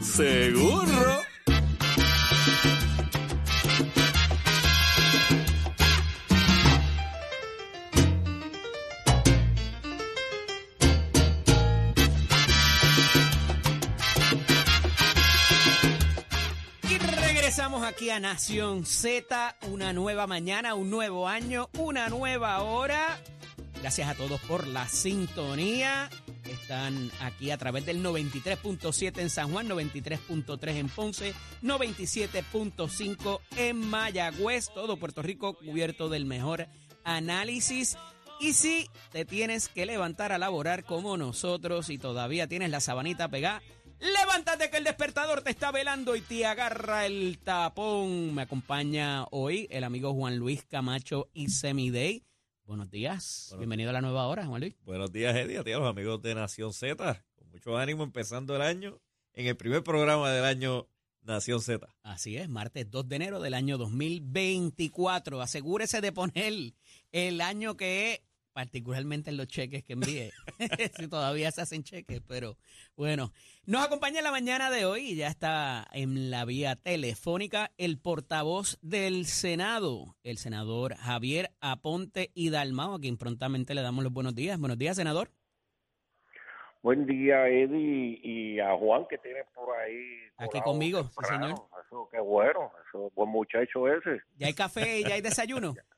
Seguro. 0.00 1.28
Aquí 17.88 18.10
a 18.10 18.20
Nación 18.20 18.84
Z, 18.84 19.56
una 19.62 19.92
nueva 19.92 20.28
mañana, 20.28 20.74
un 20.74 20.88
nuevo 20.88 21.26
año, 21.26 21.68
una 21.78 22.08
nueva 22.08 22.62
hora. 22.62 23.18
Gracias 23.80 24.08
a 24.08 24.14
todos 24.14 24.40
por 24.42 24.68
la 24.68 24.86
sintonía. 24.86 26.08
Están 26.68 27.10
aquí 27.20 27.50
a 27.50 27.56
través 27.56 27.86
del 27.86 28.04
93.7 28.04 29.22
en 29.22 29.30
San 29.30 29.50
Juan, 29.50 29.70
93.3 29.70 30.74
en 30.74 30.90
Ponce, 30.90 31.32
97.5 31.62 33.40
en 33.56 33.88
Mayagüez, 33.88 34.68
todo 34.74 34.98
Puerto 34.98 35.22
Rico 35.22 35.54
cubierto 35.54 36.10
del 36.10 36.26
mejor 36.26 36.68
análisis. 37.04 37.96
Y 38.38 38.52
si 38.52 38.86
te 39.12 39.24
tienes 39.24 39.68
que 39.70 39.86
levantar 39.86 40.30
a 40.30 40.36
laborar 40.36 40.84
como 40.84 41.16
nosotros 41.16 41.88
y 41.88 41.96
todavía 41.96 42.48
tienes 42.48 42.68
la 42.68 42.80
sabanita 42.80 43.28
pegada, 43.28 43.62
levántate 43.98 44.68
que 44.68 44.76
el 44.76 44.84
despertador 44.84 45.40
te 45.40 45.48
está 45.48 45.72
velando 45.72 46.16
y 46.16 46.20
te 46.20 46.44
agarra 46.44 47.06
el 47.06 47.38
tapón. 47.38 48.34
Me 48.34 48.42
acompaña 48.42 49.24
hoy 49.30 49.68
el 49.70 49.84
amigo 49.84 50.12
Juan 50.12 50.36
Luis 50.36 50.66
Camacho 50.66 51.30
y 51.32 51.48
Semiday. 51.48 52.28
Buenos 52.68 52.90
días. 52.90 53.46
Buenos- 53.48 53.60
Bienvenido 53.60 53.88
a 53.88 53.92
la 53.94 54.02
nueva 54.02 54.26
hora, 54.26 54.44
Juan 54.44 54.60
Luis. 54.60 54.74
Buenos 54.84 55.10
días, 55.10 55.34
Eddie, 55.34 55.56
a 55.56 55.64
ti, 55.64 55.72
a 55.72 55.78
los 55.78 55.88
amigos 55.88 56.20
de 56.20 56.34
Nación 56.34 56.74
Z. 56.74 57.24
Con 57.34 57.48
mucho 57.48 57.78
ánimo 57.78 58.04
empezando 58.04 58.54
el 58.54 58.60
año 58.60 59.00
en 59.32 59.46
el 59.46 59.56
primer 59.56 59.82
programa 59.82 60.30
del 60.30 60.44
año 60.44 60.86
Nación 61.22 61.62
Z. 61.62 61.88
Así 62.02 62.36
es, 62.36 62.46
martes 62.50 62.90
2 62.90 63.08
de 63.08 63.16
enero 63.16 63.40
del 63.40 63.54
año 63.54 63.78
2024. 63.78 65.40
Asegúrese 65.40 66.02
de 66.02 66.12
poner 66.12 66.74
el 67.10 67.40
año 67.40 67.74
que 67.78 68.12
es, 68.12 68.20
particularmente 68.52 69.30
en 69.30 69.36
los 69.36 69.48
cheques 69.48 69.84
que 69.84 69.92
envíe, 69.94 70.30
si 70.96 71.08
todavía 71.08 71.50
se 71.50 71.62
hacen 71.62 71.82
cheques, 71.82 72.20
pero 72.26 72.56
bueno. 72.96 73.32
Nos 73.66 73.84
acompaña 73.84 74.18
en 74.18 74.24
la 74.24 74.30
mañana 74.30 74.70
de 74.70 74.86
hoy, 74.86 75.10
y 75.10 75.16
ya 75.16 75.28
está 75.28 75.86
en 75.92 76.30
la 76.30 76.44
vía 76.44 76.76
telefónica, 76.76 77.70
el 77.76 77.98
portavoz 77.98 78.78
del 78.80 79.26
Senado, 79.26 80.16
el 80.22 80.38
senador 80.38 80.94
Javier 80.96 81.50
Aponte 81.60 82.30
y 82.34 82.50
Dalmao, 82.50 82.94
a 82.94 83.00
quien 83.00 83.18
prontamente 83.18 83.74
le 83.74 83.82
damos 83.82 84.04
los 84.04 84.12
buenos 84.12 84.34
días. 84.34 84.58
Buenos 84.58 84.78
días, 84.78 84.96
senador. 84.96 85.30
Buen 86.82 87.06
día, 87.06 87.48
Eddie, 87.48 88.20
y 88.22 88.60
a 88.60 88.76
Juan 88.76 89.04
que 89.10 89.18
tiene 89.18 89.40
por 89.54 89.76
ahí. 89.76 90.28
Aquí 90.38 90.60
conmigo, 90.60 91.02
sí, 91.04 91.26
señor. 91.28 91.50
Eso, 91.84 92.08
qué 92.10 92.20
bueno, 92.20 92.70
eso, 92.88 93.10
buen 93.14 93.28
muchacho 93.30 93.88
ese. 93.88 94.22
Ya 94.36 94.46
hay 94.46 94.54
café 94.54 95.00
y 95.00 95.04
ya 95.04 95.14
hay 95.14 95.20
desayuno. 95.20 95.74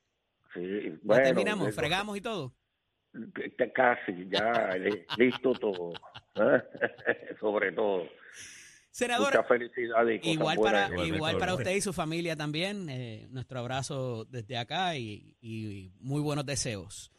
Sí, 0.53 0.97
bueno. 1.03 1.23
terminamos, 1.23 1.67
eso- 1.69 1.79
fregamos 1.79 2.17
y 2.17 2.21
todo. 2.21 2.53
Casi, 3.73 4.27
ya, 4.29 4.75
li- 4.77 5.05
listo 5.17 5.53
todo. 5.53 5.93
¿eh? 6.35 6.61
Sobre 7.39 7.71
todo. 7.73 8.07
Senador, 8.93 9.27
Mucha 9.33 9.43
felicidad 9.43 10.05
y 10.07 10.19
cosas 10.19 10.33
Igual 10.33 10.57
buenas. 10.57 10.89
para, 10.89 11.05
igual 11.05 11.37
para 11.37 11.53
usted 11.55 11.71
y 11.75 11.81
su 11.81 11.93
familia 11.93 12.35
también. 12.35 12.89
eh, 12.89 13.27
nuestro 13.29 13.59
abrazo 13.59 14.25
desde 14.25 14.57
acá 14.57 14.97
y, 14.97 15.37
y 15.41 15.91
muy 15.99 16.21
buenos 16.21 16.45
deseos. 16.45 17.11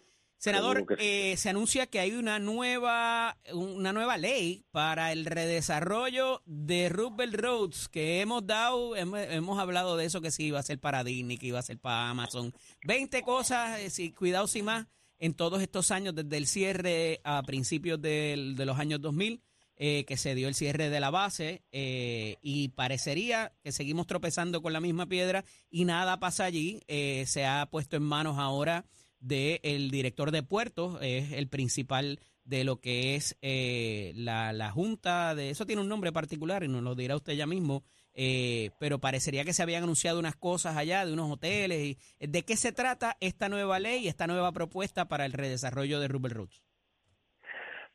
Senador, 0.42 0.78
eh, 0.98 1.36
se 1.36 1.50
anuncia 1.50 1.86
que 1.86 2.00
hay 2.00 2.12
una 2.12 2.40
nueva, 2.40 3.38
una 3.52 3.92
nueva 3.92 4.16
ley 4.18 4.64
para 4.72 5.12
el 5.12 5.24
redesarrollo 5.24 6.42
de 6.46 6.88
Roosevelt 6.88 7.34
Roads 7.36 7.88
que 7.88 8.20
hemos 8.20 8.44
dado, 8.44 8.96
hemos, 8.96 9.20
hemos 9.20 9.58
hablado 9.60 9.96
de 9.96 10.04
eso 10.06 10.20
que 10.20 10.32
sí 10.32 10.46
iba 10.46 10.58
a 10.58 10.62
ser 10.64 10.80
para 10.80 11.04
Disney, 11.04 11.38
que 11.38 11.46
iba 11.46 11.60
a 11.60 11.62
ser 11.62 11.78
para 11.78 12.10
Amazon. 12.10 12.52
20 12.84 13.22
cosas, 13.22 13.78
eh, 13.78 13.90
sí, 13.90 14.10
cuidado 14.12 14.48
sin 14.48 14.64
más, 14.64 14.88
en 15.20 15.34
todos 15.34 15.62
estos 15.62 15.92
años, 15.92 16.12
desde 16.16 16.36
el 16.38 16.48
cierre 16.48 17.20
a 17.22 17.42
principios 17.44 18.02
del- 18.02 18.56
de 18.56 18.66
los 18.66 18.78
años 18.80 19.00
2000 19.00 19.40
eh, 19.76 20.04
que 20.04 20.16
se 20.16 20.34
dio 20.34 20.48
el 20.48 20.54
cierre 20.54 20.90
de 20.90 21.00
la 21.00 21.10
base 21.10 21.62
eh, 21.72 22.36
y 22.42 22.68
parecería 22.68 23.52
que 23.62 23.72
seguimos 23.72 24.06
tropezando 24.06 24.60
con 24.60 24.72
la 24.72 24.80
misma 24.80 25.06
piedra 25.06 25.44
y 25.70 25.84
nada 25.84 26.18
pasa 26.20 26.44
allí. 26.44 26.82
Eh, 26.88 27.24
se 27.26 27.46
ha 27.46 27.66
puesto 27.70 27.96
en 27.96 28.02
manos 28.02 28.38
ahora 28.38 28.84
del 29.22 29.90
director 29.90 30.30
de 30.30 30.42
puertos, 30.42 30.98
es 31.00 31.32
el 31.32 31.48
principal 31.48 32.20
de 32.44 32.64
lo 32.64 32.80
que 32.80 33.14
es 33.14 33.36
eh, 33.40 34.12
la, 34.16 34.52
la 34.52 34.70
junta 34.70 35.34
de 35.34 35.50
eso 35.50 35.64
tiene 35.64 35.80
un 35.82 35.88
nombre 35.88 36.12
particular 36.12 36.64
y 36.64 36.68
nos 36.68 36.82
lo 36.82 36.94
dirá 36.94 37.16
usted 37.16 37.34
ya 37.34 37.46
mismo 37.46 37.84
eh, 38.14 38.70
pero 38.78 39.00
parecería 39.00 39.44
que 39.44 39.54
se 39.54 39.62
habían 39.62 39.84
anunciado 39.84 40.18
unas 40.18 40.34
cosas 40.34 40.76
allá 40.76 41.06
de 41.06 41.12
unos 41.12 41.30
hoteles 41.30 41.96
y 42.18 42.26
de 42.26 42.42
qué 42.42 42.56
se 42.56 42.72
trata 42.72 43.16
esta 43.20 43.48
nueva 43.48 43.78
ley 43.78 44.08
esta 44.08 44.26
nueva 44.26 44.50
propuesta 44.52 45.06
para 45.06 45.24
el 45.24 45.32
redesarrollo 45.32 46.00
de 46.00 46.08
Rubel 46.08 46.32
Roots 46.32 46.62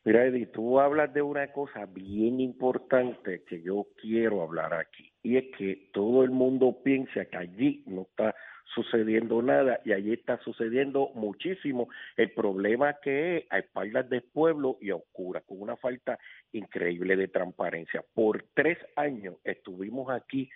Mira, 0.08 0.24
Eddie, 0.24 0.46
tú 0.46 0.80
hablas 0.80 1.12
de 1.12 1.20
una 1.20 1.52
cosa 1.52 1.84
bien 1.84 2.40
importante 2.40 3.42
que 3.46 3.60
yo 3.60 3.88
quiero 4.00 4.40
hablar 4.40 4.72
aquí, 4.72 5.12
y 5.22 5.36
es 5.36 5.54
que 5.58 5.90
todo 5.92 6.24
el 6.24 6.30
mundo 6.30 6.78
piensa 6.82 7.26
que 7.26 7.36
allí 7.36 7.84
no 7.84 8.06
está 8.08 8.34
sucediendo 8.74 9.42
nada 9.42 9.80
y 9.84 9.92
allí 9.92 10.14
está 10.14 10.38
sucediendo 10.38 11.10
muchísimo. 11.14 11.90
El 12.16 12.30
problema 12.32 12.96
que 13.02 13.36
es 13.36 13.44
a 13.50 13.58
espaldas 13.58 14.08
del 14.08 14.22
pueblo 14.22 14.78
y 14.80 14.88
a 14.88 14.96
oscuras, 14.96 15.44
con 15.44 15.60
una 15.60 15.76
falta 15.76 16.18
increíble 16.52 17.14
de 17.14 17.28
transparencia. 17.28 18.02
Por 18.14 18.46
tres 18.54 18.78
años 18.96 19.36
estuvimos 19.44 20.10
aquí 20.10 20.48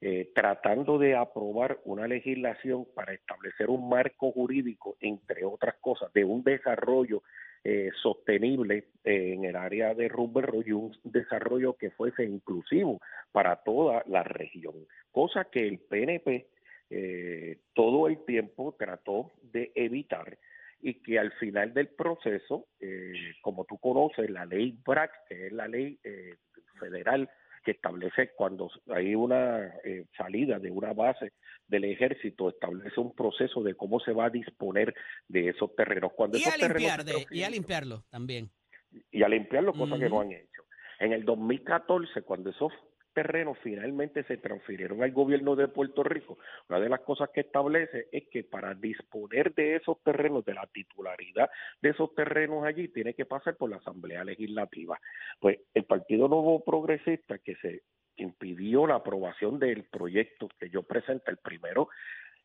eh, 0.00 0.30
tratando 0.36 0.98
de 0.98 1.16
aprobar 1.16 1.80
una 1.84 2.06
legislación 2.06 2.86
para 2.94 3.12
establecer 3.12 3.70
un 3.70 3.88
marco 3.88 4.30
jurídico, 4.30 4.96
entre 5.00 5.44
otras 5.44 5.74
cosas, 5.80 6.12
de 6.12 6.24
un 6.24 6.44
desarrollo 6.44 7.24
eh, 7.64 7.90
sostenible 8.02 8.88
eh, 9.04 9.32
en 9.32 9.44
el 9.44 9.56
área 9.56 9.94
de 9.94 10.08
Rubber 10.08 10.50
y 10.64 10.72
un 10.72 10.96
desarrollo 11.02 11.74
que 11.74 11.90
fuese 11.90 12.24
inclusivo 12.24 13.00
para 13.32 13.56
toda 13.56 14.02
la 14.06 14.22
región, 14.22 14.74
cosa 15.10 15.44
que 15.44 15.66
el 15.66 15.78
PNP 15.78 16.46
eh, 16.90 17.58
todo 17.72 18.06
el 18.06 18.24
tiempo 18.24 18.76
trató 18.78 19.32
de 19.42 19.72
evitar 19.74 20.38
y 20.80 20.94
que 21.02 21.18
al 21.18 21.32
final 21.32 21.72
del 21.72 21.88
proceso, 21.88 22.66
eh, 22.78 23.14
como 23.40 23.64
tú 23.64 23.78
conoces, 23.78 24.28
la 24.28 24.44
ley 24.44 24.78
BRAC, 24.84 25.10
que 25.28 25.46
es 25.46 25.52
la 25.52 25.66
ley 25.66 25.98
eh, 26.04 26.36
federal 26.78 27.30
que 27.64 27.72
establece 27.72 28.32
cuando 28.36 28.70
hay 28.88 29.14
una 29.14 29.72
eh, 29.84 30.06
salida 30.16 30.58
de 30.58 30.70
una 30.70 30.92
base 30.92 31.32
del 31.66 31.84
ejército, 31.84 32.50
establece 32.50 33.00
un 33.00 33.14
proceso 33.14 33.62
de 33.62 33.74
cómo 33.74 33.98
se 34.00 34.12
va 34.12 34.26
a 34.26 34.30
disponer 34.30 34.94
de 35.28 35.48
esos 35.48 35.74
terrenos. 35.74 36.12
Cuando 36.14 36.36
y 36.38 36.42
esos 36.42 36.54
a 36.54 36.56
terrenos 36.58 36.82
limpiar 36.82 37.04
se 37.04 37.12
de, 37.12 37.26
y 37.30 37.42
a 37.42 37.50
limpiarlo 37.50 38.04
también 38.10 38.50
y 39.10 39.22
a 39.22 39.28
limpiarlo, 39.28 39.72
cosa 39.72 39.98
que 39.98 40.06
Ujú. 40.06 40.14
no 40.14 40.20
han 40.20 40.32
hecho. 40.32 40.62
En 40.98 41.12
el 41.12 41.24
2014, 41.24 42.22
cuando 42.22 42.50
esos 42.50 42.72
terrenos 43.14 43.56
finalmente 43.62 44.24
se 44.24 44.36
transfirieron 44.36 45.02
al 45.02 45.12
gobierno 45.12 45.56
de 45.56 45.68
Puerto 45.68 46.02
Rico, 46.02 46.38
una 46.68 46.80
de 46.80 46.88
las 46.90 47.00
cosas 47.00 47.30
que 47.30 47.40
establece 47.40 48.08
es 48.12 48.28
que 48.28 48.44
para 48.44 48.74
disponer 48.74 49.54
de 49.54 49.76
esos 49.76 50.02
terrenos, 50.02 50.44
de 50.44 50.54
la 50.54 50.66
titularidad 50.66 51.48
de 51.80 51.90
esos 51.90 52.14
terrenos 52.14 52.64
allí, 52.64 52.88
tiene 52.88 53.14
que 53.14 53.24
pasar 53.24 53.56
por 53.56 53.70
la 53.70 53.76
Asamblea 53.76 54.24
Legislativa. 54.24 55.00
Pues 55.40 55.58
el 55.72 55.84
Partido 55.84 56.28
Nuevo 56.28 56.62
Progresista, 56.64 57.38
que 57.38 57.54
se 57.56 57.82
impidió 58.16 58.86
la 58.86 58.96
aprobación 58.96 59.58
del 59.58 59.84
proyecto 59.84 60.48
que 60.58 60.68
yo 60.70 60.82
presenté, 60.82 61.30
el 61.30 61.38
primero, 61.38 61.88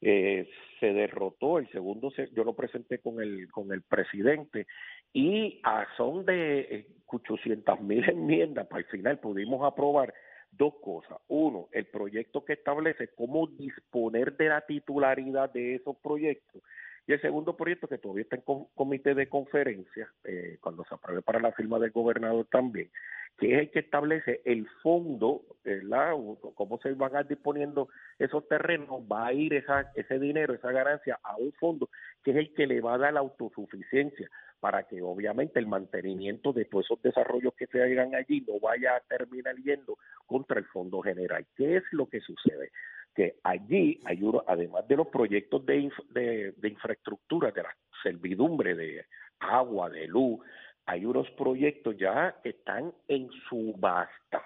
eh, 0.01 0.49
se 0.79 0.93
derrotó, 0.93 1.57
el 1.59 1.69
segundo 1.71 2.09
se- 2.11 2.29
yo 2.31 2.45
lo 2.45 2.53
presenté 2.55 2.99
con 2.99 3.21
el 3.21 3.51
con 3.51 3.73
el 3.73 3.81
presidente 3.81 4.65
y 5.11 5.59
a 5.63 5.85
son 5.97 6.25
de 6.25 6.87
800 7.07 7.81
mil 7.81 8.07
enmiendas 8.09 8.67
para 8.67 8.79
el 8.79 8.85
final 8.85 9.19
pudimos 9.19 9.61
aprobar 9.65 10.13
dos 10.51 10.75
cosas. 10.81 11.17
Uno, 11.27 11.67
el 11.71 11.85
proyecto 11.85 12.43
que 12.43 12.53
establece 12.53 13.09
cómo 13.09 13.47
disponer 13.47 14.35
de 14.37 14.49
la 14.49 14.61
titularidad 14.61 15.51
de 15.51 15.75
esos 15.75 15.95
proyectos. 15.97 16.61
Y 17.07 17.13
el 17.13 17.21
segundo 17.21 17.57
proyecto 17.57 17.87
que 17.87 17.97
todavía 17.97 18.23
está 18.23 18.35
en 18.35 18.43
com- 18.43 18.67
comité 18.75 19.15
de 19.15 19.27
conferencia, 19.27 20.07
eh, 20.23 20.57
cuando 20.61 20.83
se 20.85 20.93
apruebe 20.93 21.21
para 21.21 21.39
la 21.39 21.51
firma 21.53 21.79
del 21.79 21.91
gobernador 21.91 22.45
también, 22.51 22.89
que 23.37 23.53
es 23.53 23.59
el 23.61 23.71
que 23.71 23.79
establece 23.79 24.41
el 24.45 24.67
fondo, 24.83 25.41
¿verdad? 25.63 26.11
Cómo 26.55 26.77
se 26.79 26.91
van 26.93 27.15
a 27.15 27.21
ir 27.21 27.27
disponiendo 27.27 27.87
esos 28.19 28.47
terrenos, 28.47 29.01
va 29.11 29.27
a 29.27 29.33
ir 29.33 29.53
esa, 29.53 29.91
ese 29.95 30.19
dinero, 30.19 30.53
esa 30.53 30.71
ganancia 30.71 31.19
a 31.23 31.37
un 31.37 31.51
fondo 31.53 31.89
que 32.23 32.31
es 32.31 32.37
el 32.37 32.53
que 32.53 32.67
le 32.67 32.81
va 32.81 32.95
a 32.95 32.97
dar 32.97 33.13
la 33.13 33.21
autosuficiencia 33.21 34.29
para 34.59 34.83
que 34.83 35.01
obviamente 35.01 35.59
el 35.59 35.67
mantenimiento 35.67 36.51
de 36.53 36.65
todos 36.65 36.85
esos 36.85 37.01
desarrollos 37.01 37.53
que 37.55 37.67
se 37.67 37.81
hagan 37.81 38.15
allí 38.15 38.41
no 38.41 38.59
vaya 38.59 38.95
a 38.95 38.99
terminar 39.01 39.55
yendo 39.57 39.97
contra 40.25 40.59
el 40.59 40.65
fondo 40.65 41.01
general. 41.01 41.45
¿Qué 41.55 41.77
es 41.77 41.83
lo 41.91 42.07
que 42.07 42.19
sucede? 42.19 42.71
Que 43.15 43.35
allí 43.43 43.99
hay 44.05 44.21
uno, 44.23 44.43
además 44.47 44.87
de 44.87 44.97
los 44.97 45.07
proyectos 45.07 45.65
de, 45.65 45.79
inf- 45.79 46.07
de, 46.09 46.67
infraestructura, 46.69 47.51
de 47.51 47.63
la 47.63 47.75
servidumbre 48.03 48.75
de 48.75 49.05
agua, 49.39 49.89
de 49.89 50.07
luz, 50.07 50.39
hay 50.85 51.05
unos 51.05 51.29
proyectos 51.31 51.97
ya 51.97 52.35
que 52.43 52.49
están 52.49 52.93
en 53.07 53.29
subasta. 53.49 54.43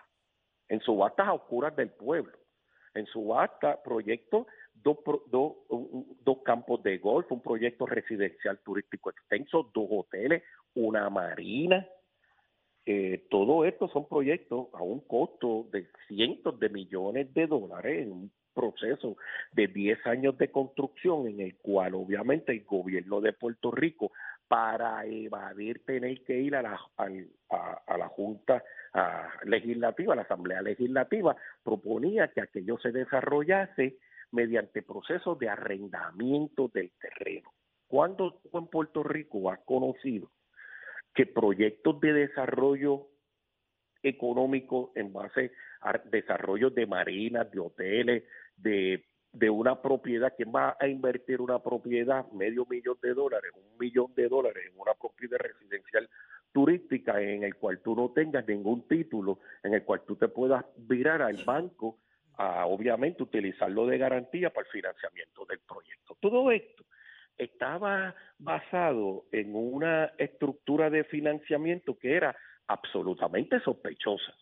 en 0.69 0.79
subastas 0.81 1.27
a 1.27 1.33
oscuras 1.33 1.75
del 1.75 1.89
pueblo, 1.89 2.37
en 2.93 3.05
subasta 3.07 3.81
proyectos, 3.83 4.47
dos, 4.83 4.97
dos, 5.27 5.53
dos 6.23 6.37
campos 6.43 6.83
de 6.83 6.97
golf, 6.97 7.31
un 7.31 7.41
proyecto 7.41 7.85
residencial 7.85 8.59
turístico 8.59 9.09
extenso, 9.09 9.69
dos 9.73 9.87
hoteles, 9.89 10.43
una 10.75 11.09
marina. 11.09 11.87
Eh, 12.85 13.25
todo 13.29 13.65
esto 13.65 13.87
son 13.87 14.07
proyectos 14.07 14.67
a 14.73 14.83
un 14.83 14.99
costo 15.01 15.67
de 15.71 15.87
cientos 16.07 16.59
de 16.59 16.69
millones 16.69 17.33
de 17.33 17.47
dólares 17.47 18.03
en 18.03 18.11
un 18.11 18.31
proceso 18.53 19.17
de 19.53 19.67
10 19.67 20.05
años 20.05 20.37
de 20.37 20.51
construcción 20.51 21.27
en 21.27 21.39
el 21.39 21.55
cual 21.57 21.95
obviamente 21.95 22.51
el 22.51 22.63
gobierno 22.63 23.21
de 23.21 23.33
Puerto 23.33 23.71
Rico 23.71 24.11
para 24.47 25.05
evadir 25.05 25.83
tener 25.85 26.23
que 26.23 26.39
ir 26.39 26.55
a 26.55 26.61
la, 26.61 26.79
a, 26.97 27.97
la 27.97 28.07
Junta 28.09 28.63
Legislativa, 29.45 30.13
a 30.13 30.17
la 30.17 30.21
Asamblea 30.23 30.61
Legislativa, 30.61 31.35
proponía 31.63 32.27
que 32.27 32.41
aquello 32.41 32.77
se 32.77 32.91
desarrollase 32.91 33.97
mediante 34.33 34.81
procesos 34.81 35.39
de 35.39 35.49
arrendamiento 35.49 36.69
del 36.73 36.91
terreno. 36.99 37.51
¿Cuándo 37.87 38.41
en 38.51 38.67
Puerto 38.67 39.03
Rico 39.03 39.49
ha 39.51 39.57
conocido 39.57 40.29
que 41.13 41.25
proyectos 41.25 41.99
de 42.01 42.13
desarrollo 42.13 43.07
económico 44.01 44.91
en 44.95 45.13
base 45.13 45.51
a 45.81 45.97
desarrollo 45.97 46.69
de 46.71 46.85
marinas, 46.87 47.49
de 47.51 47.59
hoteles, 47.59 48.23
de 48.57 49.05
de 49.33 49.49
una 49.49 49.81
propiedad, 49.81 50.31
¿quién 50.37 50.51
va 50.55 50.77
a 50.79 50.87
invertir 50.87 51.41
una 51.41 51.57
propiedad, 51.57 52.31
medio 52.31 52.67
millón 52.69 52.97
de 53.01 53.15
dólares, 53.15 53.51
un 53.55 53.77
millón 53.79 54.13
de 54.15 54.29
dólares 54.29 54.63
en 54.71 54.79
una 54.79 54.93
propiedad 54.93 55.39
residencial 55.39 56.07
turística 56.51 57.19
en 57.19 57.43
el 57.43 57.55
cual 57.55 57.81
tú 57.83 57.95
no 57.95 58.11
tengas 58.11 58.47
ningún 58.47 58.87
título, 58.87 59.39
en 59.63 59.73
el 59.73 59.83
cual 59.83 60.03
tú 60.05 60.15
te 60.15 60.27
puedas 60.27 60.63
virar 60.77 61.23
al 61.23 61.43
banco 61.43 61.97
a 62.37 62.65
obviamente 62.65 63.23
utilizarlo 63.23 63.85
de 63.85 63.97
garantía 63.97 64.49
para 64.49 64.65
el 64.65 64.71
financiamiento 64.71 65.45
del 65.45 65.59
proyecto? 65.59 66.17
Todo 66.19 66.51
esto 66.51 66.83
estaba 67.37 68.15
basado 68.37 69.25
en 69.31 69.55
una 69.55 70.13
estructura 70.17 70.89
de 70.89 71.03
financiamiento 71.05 71.97
que 71.97 72.15
era 72.15 72.35
absolutamente 72.67 73.59
sospechosa. 73.59 74.33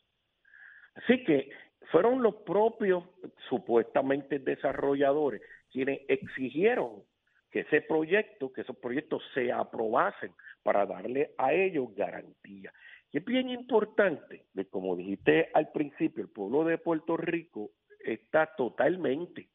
Así 0.96 1.24
que 1.24 1.50
fueron 1.92 2.22
los 2.22 2.36
propios 2.44 3.04
supuestamente 3.50 4.40
desarrolladores 4.40 5.42
quienes 5.70 6.02
exigieron 6.08 7.04
que 7.50 7.62
ese 7.62 7.82
proyecto, 7.82 8.52
que 8.52 8.62
esos 8.62 8.78
proyectos 8.78 9.22
se 9.34 9.52
aprobasen 9.52 10.32
para 10.64 10.86
darle 10.86 11.34
a 11.38 11.54
ellos 11.54 11.94
garantía. 11.96 12.72
Y 13.12 13.18
es 13.18 13.26
bien 13.26 13.50
importante, 13.50 14.46
de 14.54 14.66
como 14.70 14.96
dijiste 14.96 15.50
al 15.54 15.72
principio, 15.72 16.24
el 16.24 16.30
pueblo 16.30 16.64
de 16.64 16.78
Puerto 16.78 17.18
Rico 17.18 17.72
está 18.06 18.54
totalmente, 18.56 19.50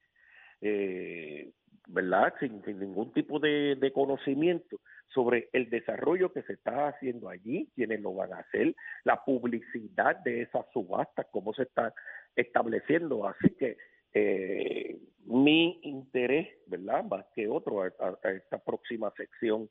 eh, 0.60 1.52
¿verdad? 1.88 2.34
Sin, 2.40 2.62
ningún 2.78 3.12
tipo 3.12 3.38
de, 3.38 3.90
conocimiento 3.94 4.80
sobre 5.08 5.48
el 5.52 5.70
desarrollo 5.70 6.32
que 6.32 6.42
se 6.42 6.54
está 6.54 6.88
haciendo 6.88 7.28
allí, 7.28 7.70
quienes 7.74 8.00
lo 8.00 8.14
van 8.14 8.32
a 8.32 8.40
hacer, 8.40 8.74
la 9.04 9.24
publicidad 9.24 10.16
de 10.16 10.42
esas 10.42 10.66
subastas, 10.72 11.26
cómo 11.30 11.54
se 11.54 11.62
está 11.62 11.94
estableciendo. 12.34 13.26
Así 13.26 13.50
que 13.50 13.76
eh, 14.12 14.98
mi 15.26 15.80
interés, 15.82 16.48
¿verdad? 16.66 17.04
Más 17.04 17.24
que 17.34 17.48
otro 17.48 17.82
a, 17.82 17.88
esta 18.30 18.58
próxima 18.58 19.12
sección 19.16 19.68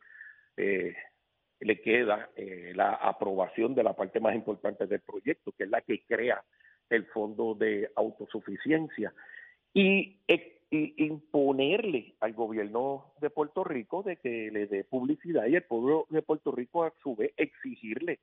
eh, 0.57 0.95
le 1.59 1.81
queda 1.81 2.29
eh, 2.35 2.73
la 2.75 2.93
aprobación 2.93 3.75
de 3.75 3.83
la 3.83 3.93
parte 3.93 4.19
más 4.19 4.35
importante 4.35 4.87
del 4.87 5.01
proyecto, 5.01 5.51
que 5.53 5.63
es 5.63 5.69
la 5.69 5.81
que 5.81 6.03
crea 6.05 6.43
el 6.89 7.05
fondo 7.05 7.55
de 7.55 7.89
autosuficiencia 7.95 9.13
y, 9.73 10.19
y, 10.27 11.05
imponerle 11.05 12.15
al 12.19 12.33
gobierno 12.33 13.13
de 13.21 13.29
Puerto 13.29 13.63
Rico 13.63 14.03
de 14.03 14.17
que 14.17 14.49
le 14.51 14.67
dé 14.67 14.83
publicidad 14.83 15.45
y 15.45 15.55
el 15.55 15.63
pueblo 15.63 16.05
de 16.09 16.21
Puerto 16.21 16.51
Rico 16.51 16.83
a 16.83 16.93
su 17.01 17.15
vez 17.15 17.31
exigirle 17.37 18.19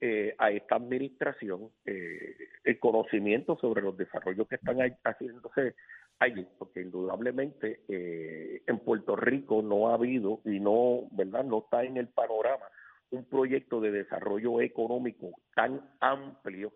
eh, 0.00 0.34
a 0.38 0.50
esta 0.50 0.74
administración 0.76 1.70
eh, 1.86 2.36
el 2.64 2.78
conocimiento 2.78 3.56
sobre 3.60 3.80
los 3.80 3.96
desarrollos 3.96 4.48
que 4.48 4.56
están 4.56 4.78
haciéndose 5.04 5.76
allí, 6.18 6.46
porque 6.58 6.82
indudablemente 6.82 7.80
eh, 7.88 8.62
en 8.66 8.78
Puerto 8.80 9.16
Rico 9.16 9.62
no 9.62 9.88
ha 9.88 9.94
habido 9.94 10.40
y 10.44 10.60
no, 10.60 11.08
¿verdad? 11.12 11.44
No 11.44 11.60
está 11.60 11.84
en 11.84 11.96
el 11.96 12.08
panorama 12.08 12.66
un 13.10 13.24
proyecto 13.24 13.80
de 13.80 13.92
desarrollo 13.92 14.60
económico 14.60 15.30
tan 15.54 15.80
amplio 16.00 16.72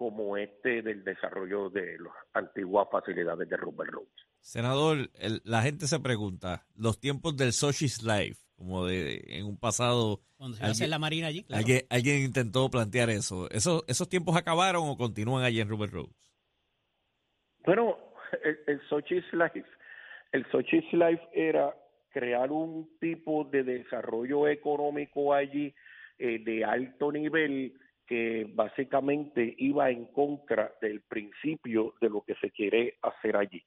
como 0.00 0.38
este 0.38 0.80
del 0.80 1.04
desarrollo 1.04 1.68
de 1.68 1.98
las 1.98 2.14
antiguas 2.32 2.88
facilidades 2.90 3.46
de 3.46 3.54
Rubber 3.58 3.86
Roads. 3.86 4.26
Senador, 4.40 5.10
la 5.44 5.60
gente 5.60 5.86
se 5.86 6.00
pregunta, 6.00 6.64
los 6.74 6.98
tiempos 6.98 7.36
del 7.36 7.52
Sochi's 7.52 8.02
Life, 8.02 8.40
como 8.56 8.86
de 8.86 9.22
en 9.26 9.44
un 9.44 9.58
pasado... 9.58 10.22
Cuando 10.38 10.56
se 10.56 10.64
hace 10.64 10.88
la 10.88 10.98
marina 10.98 11.26
allí, 11.26 11.44
alguien, 11.90 12.22
intentó 12.22 12.70
plantear 12.70 13.10
eso. 13.10 13.50
eso. 13.50 13.84
¿Esos 13.88 14.08
tiempos 14.08 14.38
acabaron 14.38 14.88
o 14.88 14.96
continúan 14.96 15.44
allí 15.44 15.60
en 15.60 15.68
Rubber 15.68 15.90
Roads? 15.90 16.32
Bueno, 17.66 17.98
el, 18.42 18.58
el 18.68 18.80
Sochi's 18.88 19.30
Life, 19.34 19.66
el 20.32 20.50
Sochi's 20.50 20.90
Life 20.94 21.28
era 21.34 21.76
crear 22.08 22.50
un 22.50 22.88
tipo 23.00 23.44
de 23.44 23.64
desarrollo 23.64 24.48
económico 24.48 25.34
allí 25.34 25.74
eh, 26.18 26.38
de 26.38 26.64
alto 26.64 27.12
nivel 27.12 27.74
que 28.10 28.44
básicamente 28.52 29.54
iba 29.58 29.88
en 29.88 30.06
contra 30.06 30.72
del 30.82 31.00
principio 31.02 31.94
de 32.00 32.10
lo 32.10 32.22
que 32.22 32.34
se 32.34 32.50
quiere 32.50 32.96
hacer 33.02 33.36
allí 33.36 33.62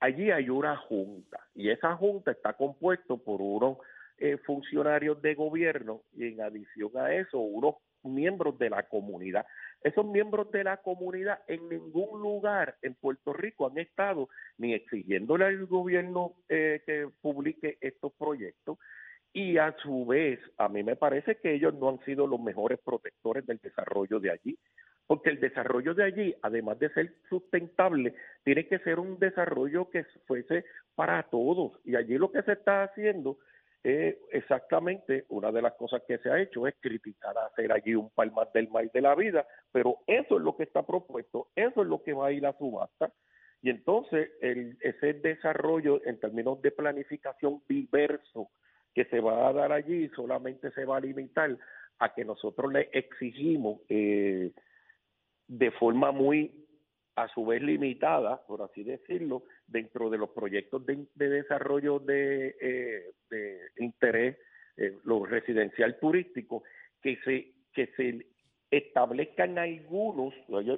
allí 0.00 0.30
hay 0.30 0.48
una 0.48 0.76
junta 0.76 1.38
y 1.54 1.70
esa 1.70 1.94
junta 1.96 2.32
está 2.32 2.54
compuesta 2.54 3.14
por 3.16 3.40
unos 3.40 3.78
eh, 4.18 4.36
funcionarios 4.38 5.22
de 5.22 5.34
gobierno 5.34 6.02
y 6.16 6.26
en 6.26 6.40
adición 6.40 6.90
a 6.96 7.14
eso 7.14 7.38
unos 7.38 7.76
miembros 8.02 8.58
de 8.58 8.68
la 8.68 8.82
comunidad. 8.82 9.46
Esos 9.82 10.04
miembros 10.04 10.50
de 10.50 10.64
la 10.64 10.78
comunidad 10.78 11.40
en 11.46 11.68
ningún 11.68 12.20
lugar 12.20 12.76
en 12.82 12.94
Puerto 12.94 13.32
Rico 13.32 13.68
han 13.68 13.78
estado 13.78 14.28
ni 14.58 14.74
exigiéndole 14.74 15.44
al 15.44 15.66
gobierno 15.66 16.34
eh, 16.48 16.82
que 16.84 17.08
publique 17.20 17.78
estos 17.80 18.12
proyectos 18.14 18.78
y 19.32 19.58
a 19.58 19.74
su 19.82 20.06
vez 20.06 20.38
a 20.58 20.68
mí 20.68 20.82
me 20.82 20.96
parece 20.96 21.36
que 21.36 21.54
ellos 21.54 21.74
no 21.74 21.88
han 21.88 22.04
sido 22.04 22.26
los 22.26 22.40
mejores 22.40 22.78
protectores 22.84 23.46
del 23.46 23.58
desarrollo 23.58 24.20
de 24.20 24.30
allí 24.30 24.58
porque 25.06 25.28
el 25.28 25.40
desarrollo 25.40 25.92
de 25.94 26.04
allí, 26.04 26.34
además 26.40 26.78
de 26.78 26.88
ser 26.90 27.12
sustentable, 27.28 28.14
tiene 28.44 28.66
que 28.66 28.78
ser 28.78 28.98
un 28.98 29.18
desarrollo 29.18 29.90
que 29.90 30.04
fuese 30.26 30.64
para 30.94 31.22
todos. 31.24 31.78
Y 31.84 31.96
allí 31.96 32.16
lo 32.16 32.32
que 32.32 32.42
se 32.42 32.52
está 32.52 32.84
haciendo 32.84 33.36
es 33.82 34.16
exactamente 34.30 35.26
una 35.28 35.50
de 35.50 35.60
las 35.60 35.74
cosas 35.74 36.02
que 36.06 36.18
se 36.18 36.30
ha 36.30 36.40
hecho 36.40 36.66
es 36.66 36.76
criticar 36.80 37.36
hacer 37.36 37.72
allí 37.72 37.94
un 37.94 38.10
palmar 38.10 38.50
del 38.54 38.70
maíz 38.70 38.92
de 38.92 39.00
la 39.00 39.14
vida, 39.14 39.46
pero 39.72 39.98
eso 40.06 40.38
es 40.38 40.42
lo 40.42 40.56
que 40.56 40.62
está 40.62 40.86
propuesto, 40.86 41.48
eso 41.56 41.82
es 41.82 41.88
lo 41.88 42.02
que 42.02 42.12
va 42.12 42.28
a 42.28 42.32
ir 42.32 42.46
a 42.46 42.56
subasta. 42.56 43.12
Y 43.60 43.70
entonces 43.70 44.30
el, 44.40 44.78
ese 44.80 45.12
desarrollo 45.14 46.00
en 46.06 46.20
términos 46.20 46.62
de 46.62 46.70
planificación 46.70 47.62
diverso 47.68 48.50
que 48.94 49.04
se 49.06 49.20
va 49.20 49.48
a 49.48 49.52
dar 49.52 49.72
allí 49.72 50.08
solamente 50.10 50.70
se 50.72 50.84
va 50.84 50.98
a 50.98 51.00
limitar 51.00 51.56
a 51.98 52.14
que 52.14 52.24
nosotros 52.24 52.72
le 52.72 52.88
exigimos 52.92 53.80
eh, 53.88 54.52
de 55.46 55.70
forma 55.72 56.12
muy, 56.12 56.66
a 57.16 57.28
su 57.28 57.46
vez 57.46 57.62
limitada, 57.62 58.44
por 58.46 58.62
así 58.62 58.82
decirlo, 58.82 59.44
dentro 59.66 60.10
de 60.10 60.18
los 60.18 60.30
proyectos 60.30 60.84
de, 60.86 61.06
desarrollo 61.14 61.98
de, 61.98 62.56
eh, 62.60 63.60
interés, 63.78 64.36
eh, 64.76 64.98
lo 65.04 65.24
residencial 65.24 65.98
turístico, 65.98 66.64
que 67.02 67.18
se, 67.24 67.52
que 67.72 67.86
se 67.94 68.26
establezcan 68.70 69.58
algunos, 69.58 70.34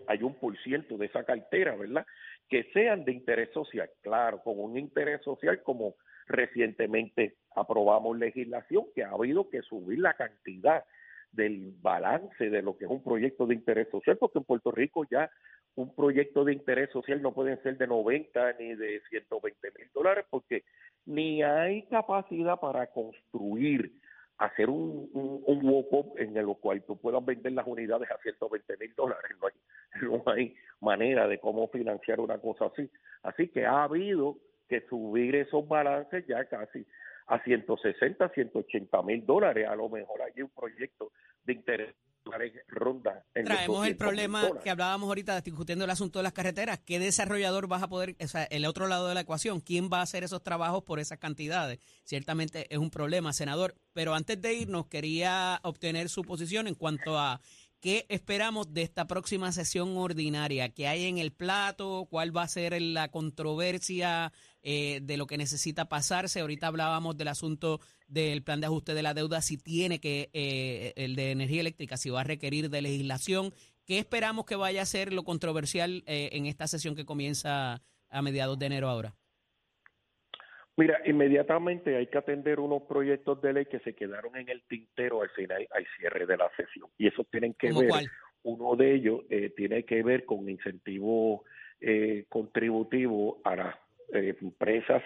hay 0.08 0.22
un 0.22 0.34
por 0.34 0.58
ciento 0.58 0.98
de 0.98 1.06
esa 1.06 1.24
cartera, 1.24 1.76
¿verdad? 1.76 2.04
Que 2.48 2.64
sean 2.72 3.04
de 3.04 3.12
interés 3.12 3.50
social, 3.52 3.88
claro, 4.02 4.42
con 4.42 4.58
un 4.58 4.76
interés 4.76 5.22
social 5.22 5.62
como 5.62 5.94
recientemente 6.26 7.36
aprobamos 7.54 8.18
legislación 8.18 8.84
que 8.94 9.04
ha 9.04 9.10
habido 9.10 9.48
que 9.48 9.62
subir 9.62 10.00
la 10.00 10.14
cantidad 10.14 10.84
del 11.32 11.74
balance 11.80 12.48
de 12.48 12.62
lo 12.62 12.76
que 12.76 12.84
es 12.84 12.90
un 12.90 13.02
proyecto 13.02 13.46
de 13.46 13.54
interés 13.54 13.88
social, 13.90 14.16
porque 14.18 14.38
en 14.38 14.44
Puerto 14.44 14.70
Rico 14.70 15.04
ya 15.10 15.30
un 15.76 15.94
proyecto 15.94 16.44
de 16.44 16.52
interés 16.52 16.90
social 16.90 17.20
no 17.20 17.32
puede 17.32 17.60
ser 17.62 17.76
de 17.76 17.86
90 17.86 18.52
ni 18.54 18.74
de 18.74 19.00
120 19.08 19.72
mil 19.76 19.90
dólares, 19.92 20.24
porque 20.30 20.64
ni 21.06 21.42
hay 21.42 21.86
capacidad 21.88 22.58
para 22.60 22.86
construir, 22.86 23.92
hacer 24.38 24.70
un, 24.70 25.10
un, 25.12 25.42
un 25.44 26.12
en 26.18 26.36
el 26.36 26.46
cual 26.60 26.82
tú 26.84 26.96
puedas 26.96 27.24
vender 27.24 27.52
las 27.52 27.66
unidades 27.66 28.10
a 28.10 28.18
120 28.18 28.76
mil 28.76 28.94
dólares. 28.94 29.32
No 29.40 29.48
hay, 29.48 29.54
no 30.24 30.32
hay 30.32 30.56
manera 30.80 31.26
de 31.26 31.38
cómo 31.38 31.68
financiar 31.68 32.20
una 32.20 32.38
cosa 32.38 32.66
así. 32.66 32.88
Así 33.22 33.48
que 33.48 33.66
ha 33.66 33.84
habido 33.84 34.36
que 34.68 34.82
subir 34.88 35.36
esos 35.36 35.66
balances 35.66 36.24
ya 36.26 36.44
casi 36.46 36.86
a 37.26 37.42
160, 37.42 38.28
180 38.28 39.02
mil 39.02 39.24
dólares. 39.24 39.66
A 39.68 39.76
lo 39.76 39.88
mejor 39.88 40.22
hay 40.22 40.42
un 40.42 40.50
proyecto 40.50 41.12
de 41.44 41.52
interés 41.54 41.94
ronda. 42.68 43.24
En 43.34 43.44
Traemos 43.44 43.86
el 43.86 43.96
problema 43.96 44.42
que 44.62 44.70
hablábamos 44.70 45.08
ahorita 45.08 45.40
discutiendo 45.40 45.84
el 45.84 45.90
asunto 45.90 46.18
de 46.18 46.22
las 46.22 46.32
carreteras. 46.32 46.80
¿Qué 46.80 46.98
desarrollador 46.98 47.68
vas 47.68 47.82
a 47.82 47.88
poder, 47.88 48.16
o 48.20 48.26
sea, 48.26 48.44
el 48.44 48.64
otro 48.64 48.86
lado 48.86 49.08
de 49.08 49.14
la 49.14 49.20
ecuación, 49.20 49.60
quién 49.60 49.90
va 49.92 49.98
a 49.98 50.02
hacer 50.02 50.24
esos 50.24 50.42
trabajos 50.42 50.82
por 50.84 51.00
esas 51.00 51.18
cantidades? 51.18 51.80
Ciertamente 52.04 52.66
es 52.70 52.78
un 52.78 52.90
problema, 52.90 53.32
senador. 53.32 53.74
Pero 53.92 54.14
antes 54.14 54.40
de 54.40 54.54
irnos, 54.54 54.86
quería 54.86 55.60
obtener 55.62 56.08
su 56.08 56.22
posición 56.22 56.66
en 56.66 56.74
cuanto 56.74 57.18
a 57.18 57.40
¿Qué 57.84 58.06
esperamos 58.08 58.72
de 58.72 58.80
esta 58.80 59.06
próxima 59.06 59.52
sesión 59.52 59.98
ordinaria? 59.98 60.70
¿Qué 60.70 60.88
hay 60.88 61.04
en 61.04 61.18
el 61.18 61.32
plato? 61.32 62.06
¿Cuál 62.08 62.34
va 62.34 62.44
a 62.44 62.48
ser 62.48 62.80
la 62.80 63.10
controversia 63.10 64.32
eh, 64.64 64.98
de 65.02 65.16
lo 65.16 65.26
que 65.26 65.38
necesita 65.38 65.84
pasarse? 65.88 66.40
Ahorita 66.40 66.66
hablábamos 66.66 67.16
del 67.16 67.28
asunto 67.28 67.78
del 68.08 68.42
plan 68.42 68.60
de 68.60 68.66
ajuste 68.66 68.94
de 68.94 69.02
la 69.02 69.14
deuda, 69.14 69.40
si 69.40 69.56
tiene 69.56 70.00
que, 70.00 70.30
eh, 70.32 70.92
el 70.96 71.14
de 71.14 71.30
energía 71.30 71.60
eléctrica, 71.60 71.96
si 71.96 72.10
va 72.10 72.22
a 72.22 72.24
requerir 72.24 72.70
de 72.70 72.82
legislación. 72.82 73.52
¿Qué 73.86 73.98
esperamos 73.98 74.46
que 74.46 74.56
vaya 74.56 74.82
a 74.82 74.86
ser 74.86 75.12
lo 75.12 75.22
controversial 75.22 76.02
eh, 76.06 76.30
en 76.32 76.46
esta 76.46 76.66
sesión 76.66 76.96
que 76.96 77.04
comienza 77.04 77.82
a 78.08 78.22
mediados 78.22 78.58
de 78.58 78.66
enero 78.66 78.88
ahora? 78.88 79.14
Mira, 80.76 81.00
inmediatamente 81.04 81.96
hay 81.96 82.08
que 82.08 82.18
atender 82.18 82.58
unos 82.58 82.82
proyectos 82.82 83.40
de 83.42 83.52
ley 83.52 83.66
que 83.66 83.78
se 83.80 83.94
quedaron 83.94 84.36
en 84.36 84.48
el 84.48 84.62
tintero 84.64 85.22
al 85.22 85.30
final, 85.30 85.68
al 85.70 85.86
cierre 85.98 86.26
de 86.26 86.36
la 86.36 86.50
sesión. 86.56 86.88
Y 86.98 87.06
esos 87.06 87.28
tienen 87.30 87.54
que 87.54 87.72
ver, 87.72 87.90
uno 88.42 88.74
de 88.74 88.94
ellos 88.94 89.20
eh, 89.30 89.52
tiene 89.56 89.84
que 89.84 90.02
ver 90.02 90.24
con 90.24 90.48
incentivos 90.48 91.42
eh, 91.80 92.24
contributivos 92.28 93.36
a 93.44 93.54
las 93.54 93.76
eh, 94.12 94.34
empresas 94.40 95.02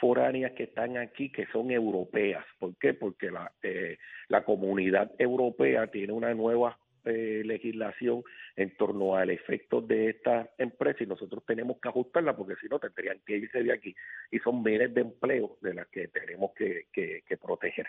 foráneas 0.00 0.52
que 0.52 0.64
están 0.64 0.96
aquí, 0.96 1.30
que 1.30 1.46
son 1.46 1.70
europeas. 1.70 2.44
¿Por 2.58 2.76
qué? 2.78 2.94
Porque 2.94 3.30
la, 3.30 3.52
eh, 3.62 3.98
la 4.28 4.44
comunidad 4.44 5.12
europea 5.18 5.88
tiene 5.88 6.12
una 6.12 6.32
nueva 6.34 6.78
eh, 7.06 7.40
legislación 7.46 8.22
en 8.56 8.76
torno 8.76 9.16
al 9.16 9.30
efecto 9.30 9.80
de 9.80 10.10
esta 10.10 10.50
empresa 10.58 11.02
y 11.02 11.06
nosotros 11.06 11.42
tenemos 11.46 11.78
que 11.80 11.88
ajustarla 11.88 12.36
porque 12.36 12.56
si 12.60 12.68
no 12.68 12.78
tendrían 12.78 13.18
que 13.24 13.38
irse 13.38 13.62
de 13.62 13.72
aquí 13.72 13.96
y 14.30 14.38
son 14.40 14.62
miles 14.62 14.92
de 14.92 15.00
empleos 15.00 15.58
de 15.62 15.72
las 15.72 15.86
que 15.88 16.08
tenemos 16.08 16.52
que, 16.54 16.88
que, 16.92 17.36
proteger. 17.38 17.86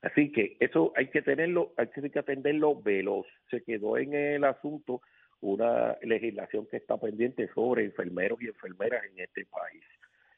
Así 0.00 0.32
que 0.32 0.56
eso 0.60 0.94
hay 0.96 1.08
que 1.08 1.20
tenerlo, 1.20 1.74
hay 1.76 1.88
que 1.88 2.18
atenderlo 2.18 2.80
veloz. 2.80 3.26
Se 3.50 3.62
quedó 3.62 3.98
en 3.98 4.14
el 4.14 4.44
asunto 4.44 5.02
una 5.40 5.96
legislación 6.02 6.66
que 6.66 6.78
está 6.78 6.96
pendiente 6.98 7.48
sobre 7.54 7.84
enfermeros 7.84 8.40
y 8.40 8.46
enfermeras 8.46 9.04
en 9.04 9.20
este 9.20 9.44
país. 9.46 9.84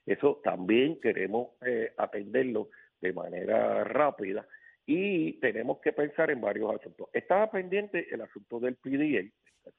Eso 0.04 0.40
también 0.42 1.00
queremos 1.00 1.48
eh, 1.64 1.92
atenderlo 1.96 2.70
de 3.00 3.12
manera 3.12 3.84
rápida 3.84 4.46
y 4.86 5.34
tenemos 5.40 5.80
que 5.80 5.92
pensar 5.92 6.30
en 6.30 6.40
varios 6.40 6.74
asuntos. 6.74 7.08
Estaba 7.12 7.50
pendiente 7.50 8.06
el 8.12 8.20
asunto 8.20 8.60
del 8.60 8.76
PDA, 8.76 9.28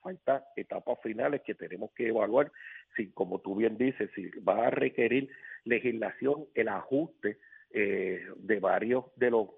falta 0.02 0.46
etapas 0.56 1.00
finales 1.02 1.42
que 1.46 1.56
tenemos 1.56 1.92
que 1.94 2.10
evaluar, 2.10 2.52
si 2.96 3.12
como 3.12 3.40
tú 3.40 3.56
bien 3.56 3.78
dices, 3.78 4.10
si 4.16 4.30
va 4.40 4.68
a 4.68 4.70
requerir 4.70 5.30
legislación 5.64 6.46
el 6.56 6.68
ajuste 6.68 7.38
eh, 7.72 8.26
de 8.36 8.60
varios 8.60 9.06
de 9.16 9.32
los 9.32 9.50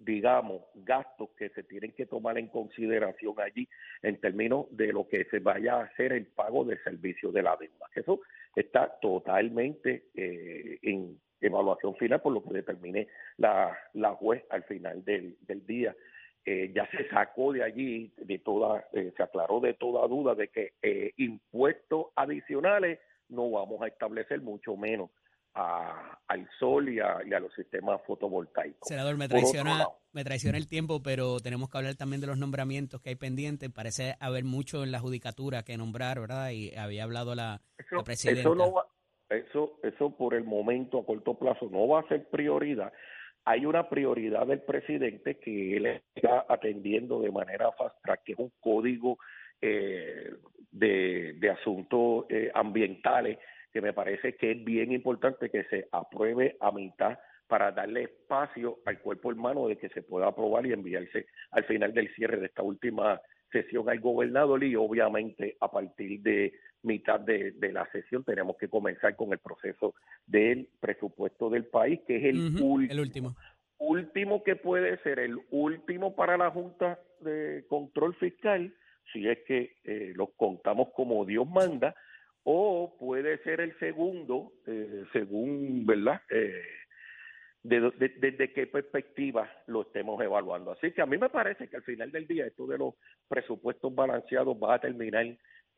digamos, 0.00 0.62
gastos 0.74 1.28
que 1.36 1.50
se 1.50 1.62
tienen 1.62 1.92
que 1.92 2.06
tomar 2.06 2.38
en 2.38 2.48
consideración 2.48 3.34
allí 3.38 3.68
en 4.02 4.18
términos 4.18 4.66
de 4.70 4.92
lo 4.92 5.06
que 5.06 5.26
se 5.26 5.38
vaya 5.38 5.76
a 5.76 5.84
hacer 5.84 6.12
el 6.12 6.26
pago 6.26 6.64
del 6.64 6.82
servicio 6.82 7.30
de 7.30 7.42
la 7.42 7.56
deuda. 7.56 7.86
Eso 7.94 8.20
está 8.56 8.98
totalmente 9.00 10.06
eh, 10.14 10.78
en 10.82 11.20
evaluación 11.40 11.94
final 11.96 12.20
por 12.20 12.32
lo 12.32 12.42
que 12.42 12.54
determine 12.54 13.08
la, 13.36 13.76
la 13.92 14.14
juez 14.14 14.42
al 14.50 14.62
final 14.64 15.04
del, 15.04 15.36
del 15.46 15.66
día. 15.66 15.94
Eh, 16.46 16.72
ya 16.74 16.88
se 16.90 17.06
sacó 17.10 17.52
de 17.52 17.62
allí, 17.62 18.12
de 18.16 18.38
toda, 18.38 18.86
eh, 18.92 19.12
se 19.14 19.22
aclaró 19.22 19.60
de 19.60 19.74
toda 19.74 20.08
duda 20.08 20.34
de 20.34 20.48
que 20.48 20.72
eh, 20.80 21.12
impuestos 21.18 22.06
adicionales 22.16 22.98
no 23.28 23.50
vamos 23.50 23.82
a 23.82 23.88
establecer, 23.88 24.40
mucho 24.40 24.74
menos 24.76 25.10
a, 25.54 26.18
al 26.28 26.48
sol 26.58 26.88
y 26.88 27.00
a, 27.00 27.22
los 27.40 27.52
sistemas 27.54 28.00
fotovoltaicos. 28.06 28.86
Senador, 28.86 29.16
me 29.16 29.28
traiciona, 29.28 29.88
me 30.12 30.24
traiciona 30.24 30.58
el 30.58 30.68
tiempo, 30.68 31.02
pero 31.02 31.40
tenemos 31.40 31.70
que 31.70 31.78
hablar 31.78 31.96
también 31.96 32.20
de 32.20 32.28
los 32.28 32.38
nombramientos 32.38 33.00
que 33.00 33.10
hay 33.10 33.16
pendientes. 33.16 33.70
Parece 33.70 34.16
haber 34.20 34.44
mucho 34.44 34.84
en 34.84 34.92
la 34.92 35.00
judicatura 35.00 35.62
que 35.62 35.76
nombrar, 35.76 36.20
¿verdad? 36.20 36.50
Y 36.50 36.74
había 36.76 37.04
hablado 37.04 37.34
la, 37.34 37.60
presidenta. 38.04 38.40
Eso 38.40 38.54
no 38.54 38.72
va, 38.72 38.86
eso, 39.30 39.78
eso 39.82 40.16
por 40.16 40.34
el 40.34 40.44
momento 40.44 41.00
a 41.00 41.06
corto 41.06 41.34
plazo 41.34 41.68
no 41.70 41.88
va 41.88 42.00
a 42.00 42.08
ser 42.08 42.28
prioridad. 42.28 42.92
Hay 43.44 43.64
una 43.64 43.88
prioridad 43.88 44.46
del 44.46 44.60
presidente 44.60 45.38
que 45.38 45.76
él 45.76 46.02
está 46.14 46.44
atendiendo 46.48 47.20
de 47.20 47.30
manera 47.30 47.72
fast 47.72 47.96
track, 48.02 48.22
que 48.24 48.32
es 48.32 48.38
un 48.38 48.52
código 48.60 49.18
eh, 49.62 50.30
de, 50.70 51.34
de, 51.38 51.50
asuntos 51.50 52.26
eh, 52.28 52.50
ambientales 52.54 53.38
que 53.72 53.80
me 53.80 53.92
parece 53.92 54.36
que 54.36 54.52
es 54.52 54.64
bien 54.64 54.92
importante 54.92 55.50
que 55.50 55.64
se 55.64 55.88
apruebe 55.92 56.56
a 56.60 56.72
mitad 56.72 57.18
para 57.46 57.72
darle 57.72 58.04
espacio 58.04 58.78
al 58.86 59.00
cuerpo 59.00 59.30
hermano 59.30 59.66
de 59.66 59.76
que 59.76 59.88
se 59.88 60.02
pueda 60.02 60.28
aprobar 60.28 60.66
y 60.66 60.72
enviarse 60.72 61.26
al 61.50 61.64
final 61.64 61.92
del 61.92 62.12
cierre 62.14 62.38
de 62.38 62.46
esta 62.46 62.62
última 62.62 63.20
sesión 63.50 63.88
al 63.88 64.00
gobernador 64.00 64.62
y 64.62 64.76
obviamente 64.76 65.56
a 65.60 65.70
partir 65.70 66.20
de 66.22 66.52
mitad 66.82 67.20
de, 67.20 67.54
la 67.72 67.90
sesión 67.90 68.24
tenemos 68.24 68.56
que 68.56 68.68
comenzar 68.68 69.16
con 69.16 69.32
el 69.32 69.38
proceso 69.38 69.94
del 70.26 70.68
presupuesto 70.80 71.50
del 71.50 71.66
país, 71.66 72.00
que 72.06 72.16
es 72.16 72.24
el, 72.24 72.62
último, 72.62 73.34
último. 73.78 74.42
que 74.44 74.56
puede 74.56 74.96
ser 75.02 75.18
el 75.18 75.38
último 75.50 76.14
para 76.14 76.36
la 76.36 76.50
Junta 76.50 77.00
de 77.20 77.64
Control 77.68 78.14
Fiscal, 78.14 78.72
si 79.12 79.28
es 79.28 79.38
que 79.46 79.76
eh, 79.84 80.12
los 80.14 80.30
contamos 80.36 80.88
como 80.94 81.24
Dios 81.24 81.48
manda, 81.48 81.94
o 82.44 82.96
puede 82.98 83.38
ser 83.38 83.60
el 83.60 83.78
segundo, 83.78 84.52
eh, 84.66 85.04
según, 85.12 85.84
¿verdad? 85.84 86.22
Eh, 86.30 86.62
desde 87.62 88.52
qué 88.52 88.66
perspectiva 88.66 89.50
lo 89.66 89.82
estemos 89.82 90.20
evaluando. 90.22 90.72
Así 90.72 90.92
que 90.92 91.02
a 91.02 91.06
mí 91.06 91.18
me 91.18 91.28
parece 91.28 91.68
que 91.68 91.76
al 91.76 91.82
final 91.82 92.10
del 92.10 92.26
día 92.26 92.46
esto 92.46 92.66
de 92.66 92.78
los 92.78 92.94
presupuestos 93.28 93.94
balanceados 93.94 94.56
va 94.56 94.74
a 94.76 94.80
terminar 94.80 95.26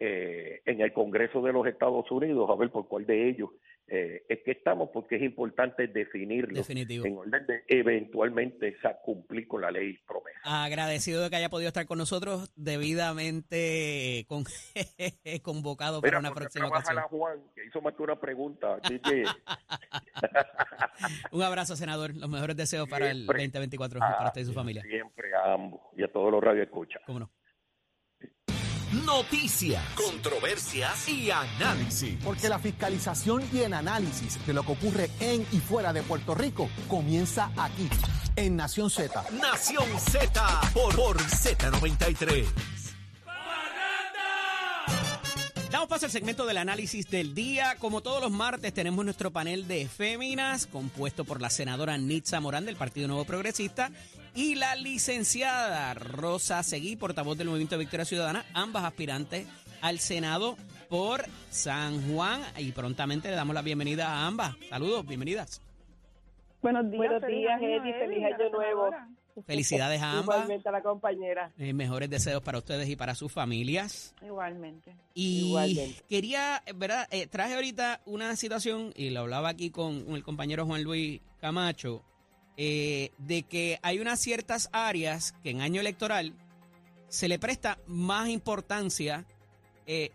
eh, 0.05 0.63
en 0.67 0.81
el 0.81 0.93
Congreso 0.93 1.41
de 1.43 1.53
los 1.53 1.65
Estados 1.65 2.11
Unidos, 2.11 2.51
a 2.51 2.57
ver 2.57 2.71
por 2.71 2.89
cuál 2.89 3.07
de 3.07 3.29
ellos 3.29 3.51
eh, 3.87 4.25
es 4.29 4.43
que 4.43 4.51
estamos, 4.51 4.91
porque 4.93 5.15
es 5.15 5.23
importante 5.23 5.87
definirlo 5.87 6.61
en 6.69 7.17
orden 7.17 7.47
de 7.47 7.63
eventualmente 7.69 8.77
cumplir 9.05 9.47
con 9.47 9.61
la 9.61 9.71
ley 9.71 9.97
promesa. 10.05 10.41
Agradecido 10.43 11.23
de 11.23 11.31
que 11.31 11.37
haya 11.37 11.51
podido 11.51 11.69
estar 11.69 11.87
con 11.87 11.99
nosotros, 11.99 12.51
debidamente 12.57 14.25
con, 14.27 14.43
convocado 15.43 16.01
para 16.01 16.19
una 16.19 16.35
próxima 16.35 16.67
ocasión. 16.67 16.99
A 16.99 17.03
Juan, 17.03 17.39
que 17.55 17.65
hizo 17.65 17.81
más 17.81 17.95
que 17.95 18.03
una 18.03 18.19
pregunta. 18.19 18.81
Un 21.31 21.43
abrazo, 21.43 21.77
senador. 21.77 22.17
Los 22.17 22.29
mejores 22.29 22.57
deseos 22.57 22.89
para 22.89 23.09
el 23.09 23.25
2024 23.25 24.01
para 24.01 24.27
usted 24.27 24.41
y 24.41 24.45
su 24.47 24.53
familia. 24.53 24.83
Siempre 24.83 25.33
a 25.33 25.53
ambos 25.53 25.81
y 25.97 26.03
a 26.03 26.11
todos 26.11 26.33
los 26.33 26.43
radioescuchas. 26.43 27.03
¿Cómo 27.07 27.21
no? 27.21 27.31
Noticias, 28.93 29.83
controversias 29.95 31.09
y 31.09 31.31
análisis. 31.31 32.19
Porque 32.23 32.49
la 32.49 32.59
fiscalización 32.59 33.43
y 33.53 33.61
el 33.61 33.73
análisis 33.73 34.45
de 34.47 34.53
lo 34.53 34.63
que 34.65 34.73
ocurre 34.73 35.11
en 35.21 35.47
y 35.53 35.59
fuera 35.59 35.93
de 35.93 36.03
Puerto 36.03 36.35
Rico 36.35 36.69
comienza 36.89 37.51
aquí, 37.57 37.89
en 38.37 38.57
Nación 38.57 38.91
Z. 38.91 39.25
Nación 39.41 39.87
Z 39.99 40.61
por, 40.75 40.95
por 40.95 41.19
Z93. 41.19 42.47
Damos 45.71 45.89
paso 45.89 46.05
al 46.05 46.13
segmento 46.13 46.45
del 46.45 46.59
análisis 46.59 47.09
del 47.09 47.35
día. 47.35 47.77
Como 47.79 48.03
todos 48.03 48.21
los 48.21 48.31
martes, 48.31 48.75
tenemos 48.75 49.05
nuestro 49.07 49.31
panel 49.31 49.67
de 49.67 49.89
féminas, 49.89 50.67
compuesto 50.67 51.25
por 51.25 51.41
la 51.41 51.49
senadora 51.49 51.97
Nitza 51.97 52.41
Morán 52.41 52.67
del 52.67 52.77
Partido 52.77 53.09
Nuevo 53.09 53.25
Progresista 53.25 53.91
y 54.35 54.55
la 54.55 54.75
licenciada 54.77 55.95
Rosa 55.95 56.63
Seguí, 56.63 56.97
portavoz 56.97 57.37
del 57.37 57.49
Movimiento 57.49 57.77
de 57.77 57.81
Victoria 57.81 58.05
Ciudadana, 58.05 58.45
ambas 58.55 58.85
aspirantes 58.85 59.47
al 59.81 59.99
Senado 59.99 60.57
por 60.89 61.25
San 61.51 62.13
Juan. 62.13 62.41
Y 62.59 62.73
prontamente 62.73 63.29
le 63.29 63.37
damos 63.37 63.55
la 63.55 63.63
bienvenida 63.63 64.09
a 64.09 64.27
ambas. 64.27 64.57
Saludos, 64.71 65.07
bienvenidas. 65.07 65.61
Buenos 66.63 66.91
días, 66.91 66.99
Buenos 66.99 67.29
días, 67.29 67.61
Eddie. 67.61 67.95
Feliz 67.95 68.25
año 68.25 68.51
nuevo. 68.51 68.91
Felicidades 69.47 70.01
a 70.01 70.13
ambas. 70.19 70.37
Igualmente 70.37 70.69
a 70.69 70.73
la 70.73 70.83
compañera. 70.83 71.53
Eh, 71.59 71.73
mejores 71.73 72.09
deseos 72.09 72.43
para 72.43 72.59
ustedes 72.59 72.89
y 72.89 72.97
para 72.97 73.15
sus 73.15 73.33
familias. 73.33 74.15
Igualmente. 74.23 74.95
Y 75.15 75.55
quería, 76.09 76.63
¿verdad? 76.77 77.09
Eh, 77.11 77.27
traje 77.27 77.55
ahorita 77.55 78.01
una 78.07 78.37
situación, 78.37 78.93
y 78.97 79.11
lo 79.11 79.21
hablaba 79.21 79.51
aquí 79.51 79.71
con, 79.71 80.15
el 80.15 80.23
compañero 80.23 80.67
Juan 80.67 80.83
Luis 80.85 81.21
Camacho, 81.41 82.03
eh, 82.57 83.11
de 83.19 83.43
que 83.45 83.79
hay 83.83 83.99
unas 83.99 84.21
ciertas 84.21 84.69
áreas 84.73 85.35
que 85.43 85.51
en 85.51 85.61
año 85.61 85.81
electoral 85.81 86.35
se 87.09 87.29
le 87.29 87.39
presta 87.39 87.79
más 87.87 88.29
importancia, 88.29 89.27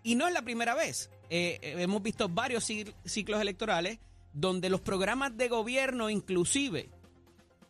y 0.02 0.16
no 0.16 0.28
es 0.28 0.34
la 0.34 0.42
primera 0.42 0.74
vez. 0.74 1.12
hemos 1.30 2.02
visto 2.02 2.30
varios 2.30 2.64
ciclos 2.64 3.40
electorales 3.40 4.00
donde 4.34 4.70
los 4.70 4.82
programas 4.82 5.38
de 5.38 5.50
gobierno 5.50 6.10
inclusive 6.10 6.90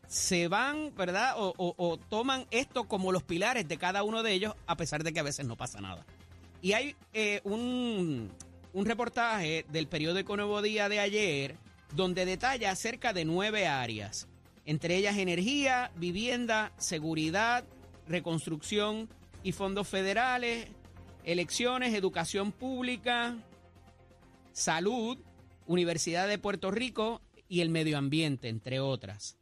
se 0.08 0.48
van, 0.48 0.96
¿verdad? 0.96 1.34
O, 1.38 2.00
toman 2.10 2.48
esto 2.52 2.86
como 2.86 3.12
los 3.12 3.24
pilares 3.24 3.68
de 3.68 3.78
cada 3.78 4.04
uno 4.04 4.24
de 4.24 4.34
ellos, 4.34 4.56
a 4.66 4.78
pesar 4.78 5.04
de 5.04 5.14
que 5.14 5.20
a 5.20 5.24
veces 5.24 5.46
no 5.46 5.56
pasa 5.56 5.82
nada. 5.82 6.06
Y 6.62 6.74
hay 6.74 6.96
eh, 7.14 7.42
un, 7.44 8.32
un 8.74 8.86
reportaje 8.86 9.66
del 9.70 9.88
periódico 9.88 10.36
Nuevo 10.36 10.62
Día 10.62 10.90
de 10.90 11.00
ayer 11.00 11.56
donde 11.94 12.26
detalla 12.26 12.76
cerca 12.76 13.14
de 13.14 13.26
nueve 13.26 13.68
áreas, 13.68 14.28
entre 14.68 14.98
ellas 14.98 15.18
energía, 15.18 15.92
vivienda, 15.96 16.74
seguridad, 16.78 17.64
reconstrucción 18.06 19.10
y 19.42 19.54
fondos 19.54 19.88
federales, 19.88 20.68
elecciones, 21.24 21.94
educación 21.94 22.52
pública, 22.52 23.38
salud, 24.52 25.18
Universidad 25.68 26.28
de 26.28 26.38
Puerto 26.38 26.70
Rico 26.70 27.22
y 27.48 27.62
el 27.62 27.70
medio 27.70 27.98
ambiente, 27.98 28.50
entre 28.50 28.82
otras. 28.82 29.38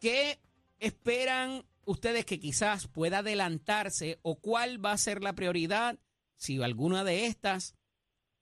¿Qué 0.00 0.38
esperan 0.78 1.66
ustedes 1.84 2.24
que 2.24 2.40
quizás 2.40 2.86
pueda 2.86 3.18
adelantarse 3.18 4.18
o 4.22 4.36
cuál 4.36 4.82
va 4.82 4.92
a 4.92 4.98
ser 4.98 5.22
la 5.22 5.34
prioridad, 5.34 5.98
si 6.36 6.62
alguna 6.62 7.04
de 7.04 7.26
estas, 7.26 7.74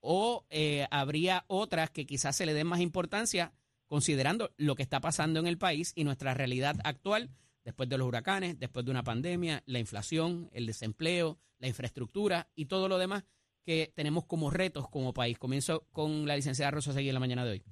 o 0.01 0.47
eh, 0.51 0.87
habría 0.93 1.45
otras 1.49 1.91
que 1.91 2.07
quizás 2.07 2.37
se 2.37 2.47
le 2.47 2.55
den 2.55 2.69
más 2.69 2.79
importancia 2.79 3.53
considerando 3.89 4.53
lo 4.57 4.77
que 4.77 4.83
está 4.83 5.01
pasando 5.01 5.41
en 5.41 5.47
el 5.47 5.59
país 5.59 5.93
y 5.97 6.05
nuestra 6.05 6.35
realidad 6.35 6.77
actual 6.85 7.31
después 7.65 7.89
de 7.89 7.99
los 7.99 8.07
huracanes, 8.07 8.59
después 8.59 8.85
de 8.85 8.91
una 8.91 9.03
pandemia, 9.03 9.63
la 9.67 9.79
inflación, 9.79 10.49
el 10.53 10.67
desempleo, 10.67 11.39
la 11.59 11.69
infraestructura 11.69 12.49
y 12.55 12.67
todo 12.67 12.89
lo 12.89 12.99
demás 12.99 13.25
que 13.65 13.93
tenemos 13.95 14.25
como 14.25 14.51
retos 14.51 14.89
como 14.89 15.13
país. 15.13 15.39
Comienzo 15.39 15.87
con 15.93 16.27
la 16.27 16.37
licenciada 16.37 16.71
Rosa 16.71 16.93
Seguí 16.93 17.09
en 17.09 17.15
la 17.15 17.21
mañana 17.21 17.45
de 17.45 17.51
hoy. 17.51 17.63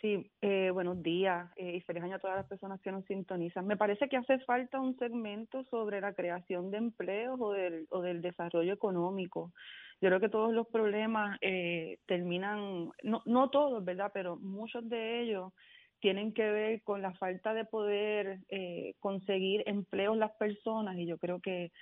Sí, 0.00 0.30
eh, 0.42 0.70
buenos 0.70 1.02
días 1.02 1.50
eh, 1.56 1.74
y 1.76 1.80
feliz 1.80 2.04
año 2.04 2.16
a 2.16 2.18
todas 2.20 2.36
las 2.36 2.46
personas 2.46 2.80
que 2.80 2.92
nos 2.92 3.04
sintonizan. 3.06 3.66
Me 3.66 3.76
parece 3.76 4.08
que 4.08 4.16
hace 4.16 4.38
falta 4.40 4.80
un 4.80 4.96
segmento 4.96 5.64
sobre 5.64 6.00
la 6.00 6.12
creación 6.12 6.70
de 6.70 6.78
empleos 6.78 7.36
o 7.40 7.50
del, 7.50 7.88
o 7.90 8.00
del 8.00 8.22
desarrollo 8.22 8.72
económico. 8.72 9.52
Yo 10.00 10.08
creo 10.08 10.20
que 10.20 10.28
todos 10.28 10.52
los 10.52 10.68
problemas 10.68 11.36
eh, 11.40 11.98
terminan, 12.06 12.90
no, 13.02 13.22
no 13.26 13.50
todos, 13.50 13.84
¿verdad? 13.84 14.12
Pero 14.14 14.36
muchos 14.36 14.88
de 14.88 15.22
ellos 15.22 15.52
tienen 15.98 16.32
que 16.32 16.48
ver 16.48 16.82
con 16.82 17.02
la 17.02 17.12
falta 17.14 17.52
de 17.52 17.64
poder 17.64 18.38
eh, 18.50 18.94
conseguir 19.00 19.64
empleos 19.66 20.16
las 20.16 20.30
personas 20.36 20.96
y 20.96 21.06
yo 21.06 21.18
creo 21.18 21.40
que 21.40 21.72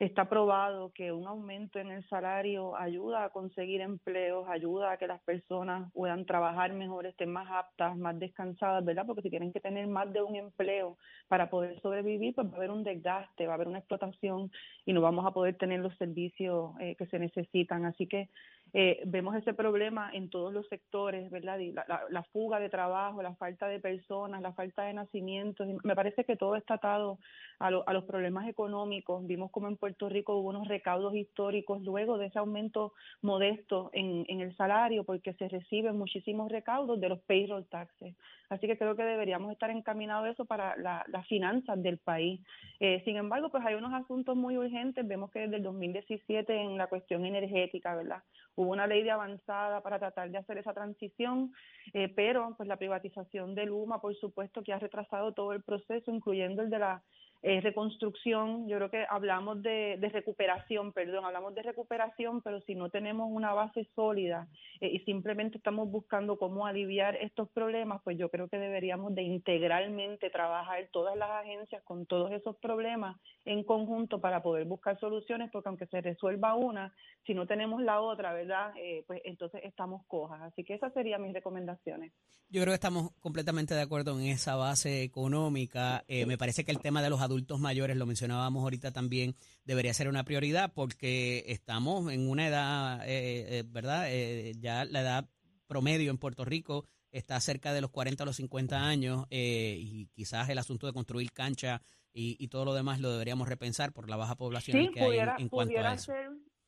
Está 0.00 0.30
probado 0.30 0.92
que 0.94 1.12
un 1.12 1.26
aumento 1.26 1.78
en 1.78 1.90
el 1.90 2.02
salario 2.08 2.74
ayuda 2.74 3.22
a 3.22 3.28
conseguir 3.28 3.82
empleos, 3.82 4.48
ayuda 4.48 4.92
a 4.92 4.96
que 4.96 5.06
las 5.06 5.20
personas 5.20 5.92
puedan 5.92 6.24
trabajar 6.24 6.72
mejor, 6.72 7.04
estén 7.04 7.30
más 7.30 7.46
aptas, 7.50 7.98
más 7.98 8.18
descansadas, 8.18 8.82
¿verdad? 8.82 9.04
Porque 9.06 9.20
si 9.20 9.28
tienen 9.28 9.52
que 9.52 9.60
tener 9.60 9.86
más 9.88 10.10
de 10.10 10.22
un 10.22 10.36
empleo 10.36 10.96
para 11.28 11.50
poder 11.50 11.78
sobrevivir, 11.82 12.34
pues 12.34 12.46
va 12.46 12.54
a 12.54 12.56
haber 12.56 12.70
un 12.70 12.82
desgaste, 12.82 13.46
va 13.46 13.52
a 13.52 13.54
haber 13.56 13.68
una 13.68 13.80
explotación 13.80 14.50
y 14.86 14.94
no 14.94 15.02
vamos 15.02 15.26
a 15.26 15.32
poder 15.32 15.56
tener 15.58 15.80
los 15.80 15.94
servicios 15.98 16.72
eh, 16.80 16.96
que 16.96 17.04
se 17.04 17.18
necesitan. 17.18 17.84
Así 17.84 18.06
que 18.06 18.30
eh, 18.72 19.00
vemos 19.04 19.34
ese 19.34 19.52
problema 19.54 20.10
en 20.12 20.30
todos 20.30 20.52
los 20.52 20.68
sectores, 20.68 21.30
¿verdad? 21.30 21.58
la, 21.74 22.02
la, 22.08 22.22
fuga 22.24 22.60
de 22.60 22.68
trabajo, 22.68 23.22
la 23.22 23.34
falta 23.34 23.66
de 23.66 23.80
personas, 23.80 24.42
la 24.42 24.52
falta 24.52 24.84
de 24.84 24.94
nacimientos. 24.94 25.66
me 25.82 25.96
parece 25.96 26.24
que 26.24 26.36
todo 26.36 26.56
está 26.56 26.74
atado 26.74 27.18
a, 27.58 27.68
a 27.68 27.92
los 27.92 28.04
problemas 28.04 28.48
económicos. 28.48 29.26
Vimos 29.26 29.50
como 29.50 29.68
en 29.68 29.76
Puerto 29.76 30.08
Rico 30.08 30.36
hubo 30.36 30.50
unos 30.50 30.68
recaudos 30.68 31.14
históricos 31.14 31.82
luego 31.82 32.18
de 32.18 32.26
ese 32.26 32.38
aumento 32.38 32.92
modesto 33.22 33.90
en 33.92 34.40
el 34.40 34.56
salario, 34.56 35.04
porque 35.04 35.34
se 35.34 35.48
reciben 35.48 35.96
muchísimos 35.98 36.50
recaudos 36.50 37.00
de 37.00 37.08
los 37.08 37.20
payroll 37.20 37.66
taxes. 37.66 38.14
Así 38.50 38.66
que 38.66 38.76
creo 38.76 38.96
que 38.96 39.04
deberíamos 39.04 39.52
estar 39.52 39.70
encaminados 39.70 40.28
eso 40.28 40.44
para 40.44 40.76
las 40.76 41.26
finanzas 41.28 41.80
del 41.80 41.98
país. 41.98 42.40
Eh, 42.80 43.00
sin 43.04 43.16
embargo, 43.16 43.48
pues 43.48 43.64
hay 43.64 43.76
unos 43.76 43.94
asuntos 43.94 44.36
muy 44.36 44.58
urgentes. 44.58 45.06
Vemos 45.06 45.30
que 45.30 45.40
desde 45.40 45.56
el 45.56 45.62
2017 45.62 46.52
en 46.54 46.76
la 46.76 46.88
cuestión 46.88 47.24
energética, 47.24 47.94
¿verdad? 47.94 48.22
Hubo 48.56 48.72
una 48.72 48.88
ley 48.88 49.04
de 49.04 49.12
avanzada 49.12 49.80
para 49.82 50.00
tratar 50.00 50.30
de 50.30 50.38
hacer 50.38 50.58
esa 50.58 50.74
transición, 50.74 51.52
eh, 51.94 52.08
pero 52.08 52.54
pues 52.56 52.68
la 52.68 52.76
privatización 52.76 53.54
del 53.54 53.70
UMA, 53.70 54.00
por 54.00 54.16
supuesto, 54.16 54.64
que 54.64 54.72
ha 54.72 54.80
retrasado 54.80 55.32
todo 55.32 55.52
el 55.52 55.62
proceso, 55.62 56.10
incluyendo 56.10 56.62
el 56.62 56.70
de 56.70 56.78
la 56.80 57.02
eh, 57.42 57.62
reconstrucción, 57.62 58.68
yo 58.68 58.76
creo 58.76 58.90
que 58.90 59.06
hablamos 59.08 59.62
de, 59.62 59.96
recuperación, 60.12 60.92
perdón, 60.92 61.24
hablamos 61.24 61.54
de 61.54 61.62
recuperación, 61.62 62.42
pero 62.42 62.60
si 62.62 62.74
no 62.74 62.90
tenemos 62.90 63.30
una 63.30 63.54
base 63.54 63.88
sólida 63.94 64.46
eh, 64.82 64.90
y 64.92 64.98
simplemente 65.00 65.56
estamos 65.56 65.90
buscando 65.90 66.36
cómo 66.36 66.66
aliviar 66.66 67.16
estos 67.16 67.48
problemas, 67.48 68.02
pues 68.04 68.18
yo 68.18 68.28
creo 68.28 68.48
que 68.48 68.58
deberíamos 68.58 69.14
de 69.14 69.22
integralmente 69.22 70.28
trabajar 70.28 70.86
todas 70.92 71.16
las 71.16 71.30
agencias 71.30 71.82
con 71.82 72.04
todos 72.04 72.30
esos 72.32 72.56
problemas 72.56 73.16
en 73.46 73.64
conjunto 73.64 74.20
para 74.20 74.42
poder 74.42 74.66
buscar 74.66 75.00
soluciones, 75.00 75.50
porque 75.50 75.70
aunque 75.70 75.86
se 75.86 76.02
resuelva 76.02 76.54
una, 76.56 76.92
si 77.24 77.32
no 77.32 77.46
tenemos 77.46 77.82
la 77.82 78.02
otra, 78.02 78.34
¿verdad? 78.34 78.74
Eh, 78.76 79.02
pues 79.06 79.22
entonces 79.24 79.62
estamos 79.64 80.04
cojas. 80.08 80.42
Así 80.42 80.62
que 80.62 80.74
esas 80.74 80.92
serían 80.92 81.22
mis 81.22 81.32
recomendaciones. 81.32 82.12
Yo 82.50 82.60
creo 82.60 82.72
que 82.72 82.74
estamos 82.74 83.12
completamente 83.20 83.74
de 83.74 83.80
acuerdo 83.80 84.18
en 84.18 84.26
esa 84.26 84.56
base 84.56 85.04
económica. 85.04 86.04
me 86.08 86.36
parece 86.36 86.64
que 86.64 86.72
el 86.72 86.80
tema 86.80 87.00
de 87.00 87.08
los 87.08 87.22
adultos 87.30 87.60
mayores, 87.60 87.96
lo 87.96 88.06
mencionábamos 88.06 88.62
ahorita 88.62 88.92
también, 88.92 89.36
debería 89.64 89.94
ser 89.94 90.08
una 90.08 90.24
prioridad 90.24 90.72
porque 90.74 91.44
estamos 91.46 92.12
en 92.12 92.28
una 92.28 92.48
edad, 92.48 93.08
eh, 93.08 93.58
eh, 93.58 93.64
¿verdad? 93.66 94.06
Eh, 94.08 94.54
ya 94.58 94.84
la 94.84 95.00
edad 95.00 95.30
promedio 95.66 96.10
en 96.10 96.18
Puerto 96.18 96.44
Rico 96.44 96.84
está 97.12 97.40
cerca 97.40 97.72
de 97.72 97.80
los 97.80 97.90
40 97.90 98.22
o 98.22 98.26
los 98.26 98.36
50 98.36 98.84
años 98.84 99.26
y 99.30 100.06
quizás 100.12 100.48
el 100.48 100.58
asunto 100.58 100.86
de 100.86 100.92
construir 100.92 101.32
cancha 101.32 101.82
y, 102.12 102.48
todo 102.48 102.64
lo 102.64 102.74
demás 102.74 103.00
lo 103.00 103.12
deberíamos 103.12 103.48
repensar 103.48 103.92
por 103.92 104.08
la 104.08 104.16
baja 104.16 104.36
población 104.36 104.92
que 104.92 105.00
hay 105.00 105.18
en, 105.38 105.48
cuanto 105.48 105.78
a 105.78 105.94
eso 105.94 106.12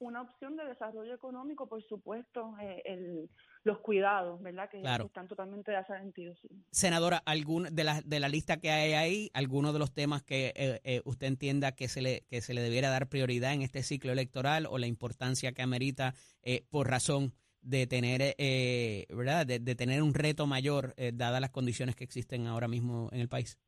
una 0.03 0.23
opción 0.23 0.57
de 0.57 0.65
desarrollo 0.65 1.15
económico, 1.15 1.69
por 1.69 1.83
supuesto, 1.85 2.55
eh, 2.61 2.83
el, 2.85 3.31
los 3.65 3.79
cuidados, 3.79 4.43
¿verdad? 4.43 4.69
Que 4.69 4.83
están 4.83 5.29
totalmente 5.29 5.71
desarrollados. 5.71 6.41
Senadora, 6.71 7.23
¿algún, 7.25 7.75
de, 7.75 7.85
la, 7.85 8.01
de 8.03 8.21
la 8.21 8.29
lista 8.29 8.59
que 8.59 8.71
hay 8.71 8.93
ahí, 8.93 9.31
alguno 9.35 9.73
de 9.73 9.79
los 9.79 9.93
temas 9.93 10.23
que 10.23 10.53
eh, 10.57 10.81
eh, 10.85 11.03
usted 11.05 11.29
entienda 11.29 11.73
que 11.73 11.89
se, 11.89 12.03
le, 12.03 12.25
que 12.29 12.41
se 12.41 12.55
le 12.55 12.61
debiera 12.61 12.91
dar 12.91 13.09
prioridad 13.09 13.53
en 13.53 13.63
este 13.63 13.83
ciclo 13.83 14.13
electoral 14.13 14.67
o 14.67 14.79
la 14.79 14.87
importancia 14.87 15.53
que 15.53 15.63
amerita 15.63 16.15
por 16.71 16.89
razón 16.89 17.35
de 17.61 17.87
tener, 17.87 18.35
¿verdad? 19.15 19.47
De, 19.47 19.61
de, 19.61 19.75
tener 19.77 20.03
un 20.03 20.15
reto 20.15 20.47
mayor, 20.47 20.95
dadas 21.15 21.41
las 21.41 21.51
condiciones 21.51 21.95
que 21.95 22.03
existen 22.03 22.49
ahora 22.49 22.67
mismo 22.67 23.09
en 23.13 23.21
el 23.21 23.29
país? 23.29 23.59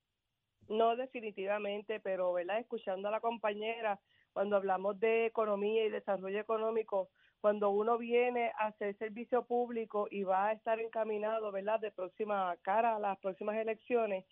No, 0.68 0.96
definitivamente, 0.96 2.00
pero, 2.00 2.32
¿verdad? 2.32 2.58
Escuchando 2.58 3.08
a 3.08 3.10
la 3.10 3.20
compañera, 3.20 4.00
cuando 4.32 4.56
hablamos 4.56 4.98
de 4.98 5.26
economía 5.26 5.84
y 5.84 5.90
desarrollo 5.90 6.40
económico, 6.40 7.10
cuando 7.44 7.68
uno 7.68 7.98
viene 7.98 8.52
a 8.58 8.68
hacer 8.68 8.96
servicio 8.96 9.44
público 9.44 10.08
y 10.10 10.22
va 10.22 10.46
a 10.46 10.52
estar 10.52 10.80
encaminado, 10.80 11.52
¿verdad?, 11.52 11.78
de 11.78 11.90
próxima 11.90 12.56
cara 12.62 12.96
a 12.96 12.98
las 12.98 13.18
próximas 13.18 13.54
elecciones, 13.56 14.24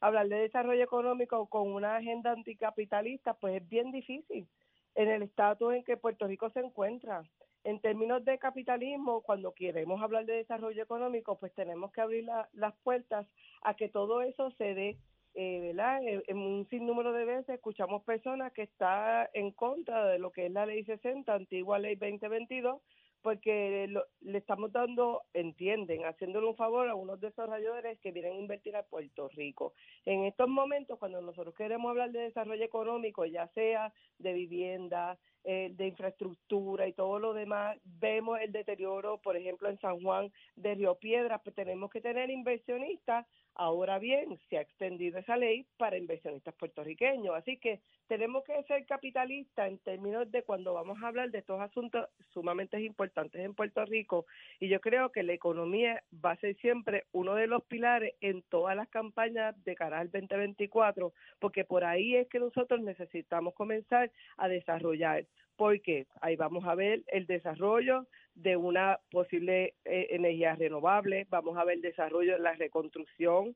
hablar 0.00 0.28
de 0.28 0.36
desarrollo 0.36 0.84
económico 0.84 1.48
con 1.48 1.72
una 1.72 1.96
agenda 1.96 2.30
anticapitalista, 2.30 3.34
pues 3.34 3.60
es 3.60 3.68
bien 3.68 3.90
difícil 3.90 4.46
en 4.94 5.08
el 5.08 5.24
estatus 5.24 5.74
en 5.74 5.82
que 5.82 5.96
Puerto 5.96 6.28
Rico 6.28 6.48
se 6.50 6.60
encuentra. 6.60 7.24
En 7.64 7.80
términos 7.80 8.24
de 8.24 8.38
capitalismo, 8.38 9.22
cuando 9.22 9.52
queremos 9.52 10.00
hablar 10.00 10.24
de 10.24 10.34
desarrollo 10.34 10.80
económico, 10.80 11.40
pues 11.40 11.52
tenemos 11.52 11.90
que 11.90 12.02
abrir 12.02 12.24
las 12.52 12.76
puertas 12.84 13.26
a 13.62 13.74
que 13.74 13.88
todo 13.88 14.22
eso 14.22 14.52
se 14.52 14.74
dé 14.74 14.96
eh, 15.34 15.60
¿verdad? 15.60 16.02
Eh, 16.02 16.22
en 16.26 16.38
un 16.38 16.68
sinnúmero 16.68 17.12
de 17.12 17.24
veces 17.24 17.50
escuchamos 17.50 18.02
personas 18.02 18.52
que 18.52 18.62
están 18.62 19.28
en 19.32 19.52
contra 19.52 20.06
de 20.06 20.18
lo 20.18 20.32
que 20.32 20.46
es 20.46 20.52
la 20.52 20.66
ley 20.66 20.84
60, 20.84 21.32
antigua 21.32 21.78
ley 21.78 21.94
2022, 21.96 22.80
porque 23.22 23.92
le 24.22 24.38
estamos 24.38 24.72
dando, 24.72 25.22
entienden, 25.34 26.04
haciéndole 26.04 26.46
un 26.46 26.56
favor 26.56 26.88
a 26.88 26.94
unos 26.94 27.20
desarrolladores 27.20 27.98
que 28.00 28.12
vienen 28.12 28.32
a 28.32 28.40
invertir 28.40 28.74
a 28.76 28.82
Puerto 28.82 29.28
Rico. 29.28 29.74
En 30.06 30.24
estos 30.24 30.48
momentos, 30.48 30.98
cuando 30.98 31.20
nosotros 31.20 31.54
queremos 31.54 31.90
hablar 31.90 32.12
de 32.12 32.20
desarrollo 32.20 32.64
económico, 32.64 33.26
ya 33.26 33.46
sea 33.48 33.92
de 34.18 34.32
vivienda, 34.32 35.18
eh, 35.44 35.70
de 35.74 35.86
infraestructura 35.86 36.86
y 36.86 36.92
todo 36.92 37.18
lo 37.18 37.32
demás, 37.32 37.78
vemos 37.84 38.38
el 38.40 38.52
deterioro, 38.52 39.18
por 39.18 39.36
ejemplo, 39.36 39.68
en 39.68 39.78
San 39.80 40.00
Juan 40.00 40.30
de 40.56 40.74
Río 40.74 40.96
Piedras, 40.96 41.40
pues 41.42 41.54
tenemos 41.54 41.90
que 41.90 42.00
tener 42.00 42.30
inversionistas. 42.30 43.26
Ahora 43.54 43.98
bien, 43.98 44.38
se 44.48 44.58
ha 44.58 44.60
extendido 44.60 45.18
esa 45.18 45.36
ley 45.36 45.66
para 45.76 45.98
inversionistas 45.98 46.54
puertorriqueños, 46.54 47.34
así 47.34 47.56
que 47.56 47.80
tenemos 48.10 48.42
que 48.42 48.60
ser 48.64 48.84
capitalistas 48.86 49.68
en 49.68 49.78
términos 49.78 50.30
de 50.32 50.42
cuando 50.42 50.74
vamos 50.74 50.98
a 51.00 51.06
hablar 51.06 51.30
de 51.30 51.38
estos 51.38 51.60
asuntos 51.60 52.08
sumamente 52.32 52.80
importantes 52.80 53.40
en 53.40 53.54
Puerto 53.54 53.84
Rico 53.84 54.26
y 54.58 54.68
yo 54.68 54.80
creo 54.80 55.12
que 55.12 55.22
la 55.22 55.32
economía 55.32 56.02
va 56.12 56.32
a 56.32 56.36
ser 56.36 56.56
siempre 56.56 57.04
uno 57.12 57.36
de 57.36 57.46
los 57.46 57.62
pilares 57.62 58.14
en 58.20 58.42
todas 58.42 58.74
las 58.74 58.88
campañas 58.88 59.54
de 59.64 59.76
cara 59.76 60.00
al 60.00 60.10
2024 60.10 61.12
porque 61.38 61.64
por 61.64 61.84
ahí 61.84 62.16
es 62.16 62.26
que 62.28 62.40
nosotros 62.40 62.80
necesitamos 62.80 63.54
comenzar 63.54 64.10
a 64.38 64.48
desarrollar 64.48 65.24
porque 65.56 66.06
ahí 66.20 66.36
vamos 66.36 66.64
a 66.64 66.74
ver 66.74 67.02
el 67.08 67.26
desarrollo 67.26 68.06
de 68.34 68.56
una 68.56 68.98
posible 69.10 69.74
eh, 69.84 70.06
energía 70.10 70.54
renovable, 70.54 71.26
vamos 71.28 71.58
a 71.58 71.64
ver 71.64 71.76
el 71.76 71.82
desarrollo 71.82 72.32
de 72.32 72.38
la 72.38 72.54
reconstrucción, 72.54 73.54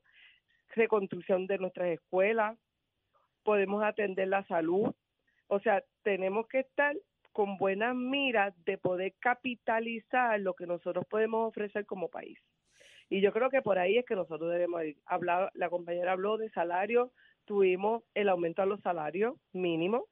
reconstrucción 0.75 1.47
de 1.47 1.59
nuestras 1.59 1.89
escuelas, 1.89 2.59
podemos 3.43 3.83
atender 3.83 4.29
la 4.29 4.45
salud. 4.47 4.95
O 5.49 5.61
sea, 5.61 5.83
tenemos 6.03 6.47
que 6.49 6.61
estar 6.61 6.97
con 7.33 7.57
buenas 7.57 7.95
miras 7.95 8.55
de 8.65 8.79
poder 8.79 9.15
capitalizar 9.21 10.41
lo 10.41 10.55
que 10.55 10.67
nosotros 10.67 11.05
podemos 11.09 11.49
ofrecer 11.49 11.87
como 11.87 12.09
país. 12.09 12.39
Y 13.11 13.21
yo 13.21 13.33
creo 13.33 13.51
que 13.51 13.63
por 13.63 13.79
ahí 13.79 13.99
es 13.99 14.07
que 14.07 14.15
nosotros 14.15 14.51
debemos 14.51 14.85
ir. 14.85 14.97
Hablar, 15.05 15.51
la 15.55 15.69
compañera 15.69 16.13
habló 16.13 16.39
de 16.39 16.51
salario, 16.51 17.13
tuvimos 17.45 18.03
el 18.15 18.29
aumento 18.29 18.63
a 18.63 18.67
los 18.67 18.81
salarios 18.81 19.37
mínimos, 19.53 20.05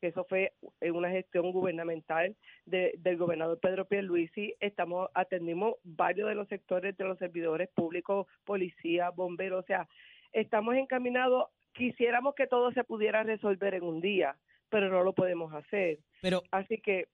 que 0.00 0.08
eso 0.08 0.24
fue 0.24 0.52
en 0.80 0.94
una 0.96 1.10
gestión 1.10 1.52
gubernamental 1.52 2.34
de, 2.66 2.94
del 2.98 3.16
gobernador 3.18 3.58
Pedro 3.60 3.84
Pierluisi. 3.84 4.54
Estamos 4.60 5.10
atendimos 5.14 5.74
varios 5.84 6.28
de 6.28 6.34
los 6.34 6.48
sectores 6.48 6.96
de 6.96 7.04
los 7.04 7.18
servidores 7.18 7.68
públicos, 7.68 8.26
policía, 8.44 9.10
bomberos, 9.10 9.64
o 9.64 9.66
sea, 9.66 9.88
estamos 10.32 10.74
encaminados. 10.76 11.48
Quisiéramos 11.72 12.34
que 12.34 12.46
todo 12.46 12.72
se 12.72 12.82
pudiera 12.84 13.22
resolver 13.22 13.74
en 13.74 13.84
un 13.84 14.00
día, 14.00 14.36
pero 14.70 14.88
no 14.88 15.02
lo 15.04 15.12
podemos 15.12 15.52
hacer. 15.54 15.98
Pero 16.20 16.42
Así 16.50 16.78
que, 16.78 17.06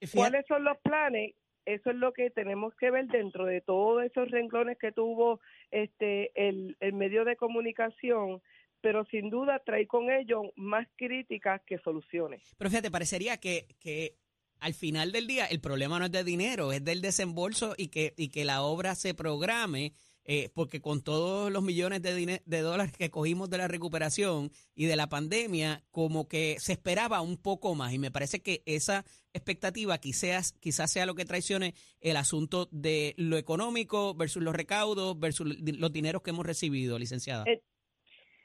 fíjate- 0.00 0.16
¿cuáles 0.16 0.46
son 0.46 0.64
los 0.64 0.78
planes? 0.78 1.34
Eso 1.66 1.90
es 1.90 1.96
lo 1.96 2.14
que 2.14 2.30
tenemos 2.30 2.74
que 2.76 2.90
ver 2.90 3.08
dentro 3.08 3.44
de 3.44 3.60
todos 3.60 4.02
esos 4.02 4.30
renglones 4.30 4.78
que 4.78 4.90
tuvo 4.90 5.40
este 5.70 6.30
el, 6.34 6.78
el 6.80 6.94
medio 6.94 7.26
de 7.26 7.36
comunicación, 7.36 8.40
pero 8.80 9.04
sin 9.06 9.30
duda 9.30 9.60
trae 9.64 9.86
con 9.86 10.10
ello 10.10 10.42
más 10.56 10.86
críticas 10.96 11.60
que 11.66 11.78
soluciones. 11.78 12.42
Pero 12.56 12.70
fíjate, 12.70 12.90
parecería 12.90 13.38
que, 13.38 13.66
que 13.80 14.16
al 14.60 14.74
final 14.74 15.12
del 15.12 15.26
día 15.26 15.46
el 15.46 15.60
problema 15.60 15.98
no 15.98 16.06
es 16.06 16.12
de 16.12 16.24
dinero, 16.24 16.72
es 16.72 16.84
del 16.84 17.00
desembolso 17.00 17.74
y 17.76 17.88
que, 17.88 18.14
y 18.16 18.28
que 18.28 18.44
la 18.44 18.62
obra 18.62 18.94
se 18.94 19.14
programe, 19.14 19.92
eh, 20.24 20.50
porque 20.52 20.82
con 20.82 21.02
todos 21.02 21.50
los 21.50 21.62
millones 21.62 22.02
de, 22.02 22.42
de 22.44 22.60
dólares 22.60 22.92
que 22.92 23.10
cogimos 23.10 23.48
de 23.48 23.58
la 23.58 23.66
recuperación 23.66 24.50
y 24.74 24.84
de 24.84 24.96
la 24.96 25.08
pandemia, 25.08 25.82
como 25.90 26.28
que 26.28 26.56
se 26.58 26.72
esperaba 26.72 27.22
un 27.22 27.38
poco 27.38 27.74
más. 27.74 27.94
Y 27.94 27.98
me 27.98 28.10
parece 28.10 28.40
que 28.40 28.62
esa 28.66 29.04
expectativa 29.32 29.96
quizás, 29.98 30.52
quizás 30.52 30.92
sea 30.92 31.06
lo 31.06 31.14
que 31.14 31.24
traicione 31.24 31.74
el 32.00 32.16
asunto 32.16 32.68
de 32.72 33.14
lo 33.16 33.38
económico 33.38 34.14
versus 34.14 34.42
los 34.42 34.54
recaudos 34.54 35.18
versus 35.18 35.46
los 35.60 35.92
dineros 35.92 36.22
que 36.22 36.30
hemos 36.30 36.44
recibido, 36.44 36.98
licenciada. 36.98 37.44
Eh, 37.46 37.62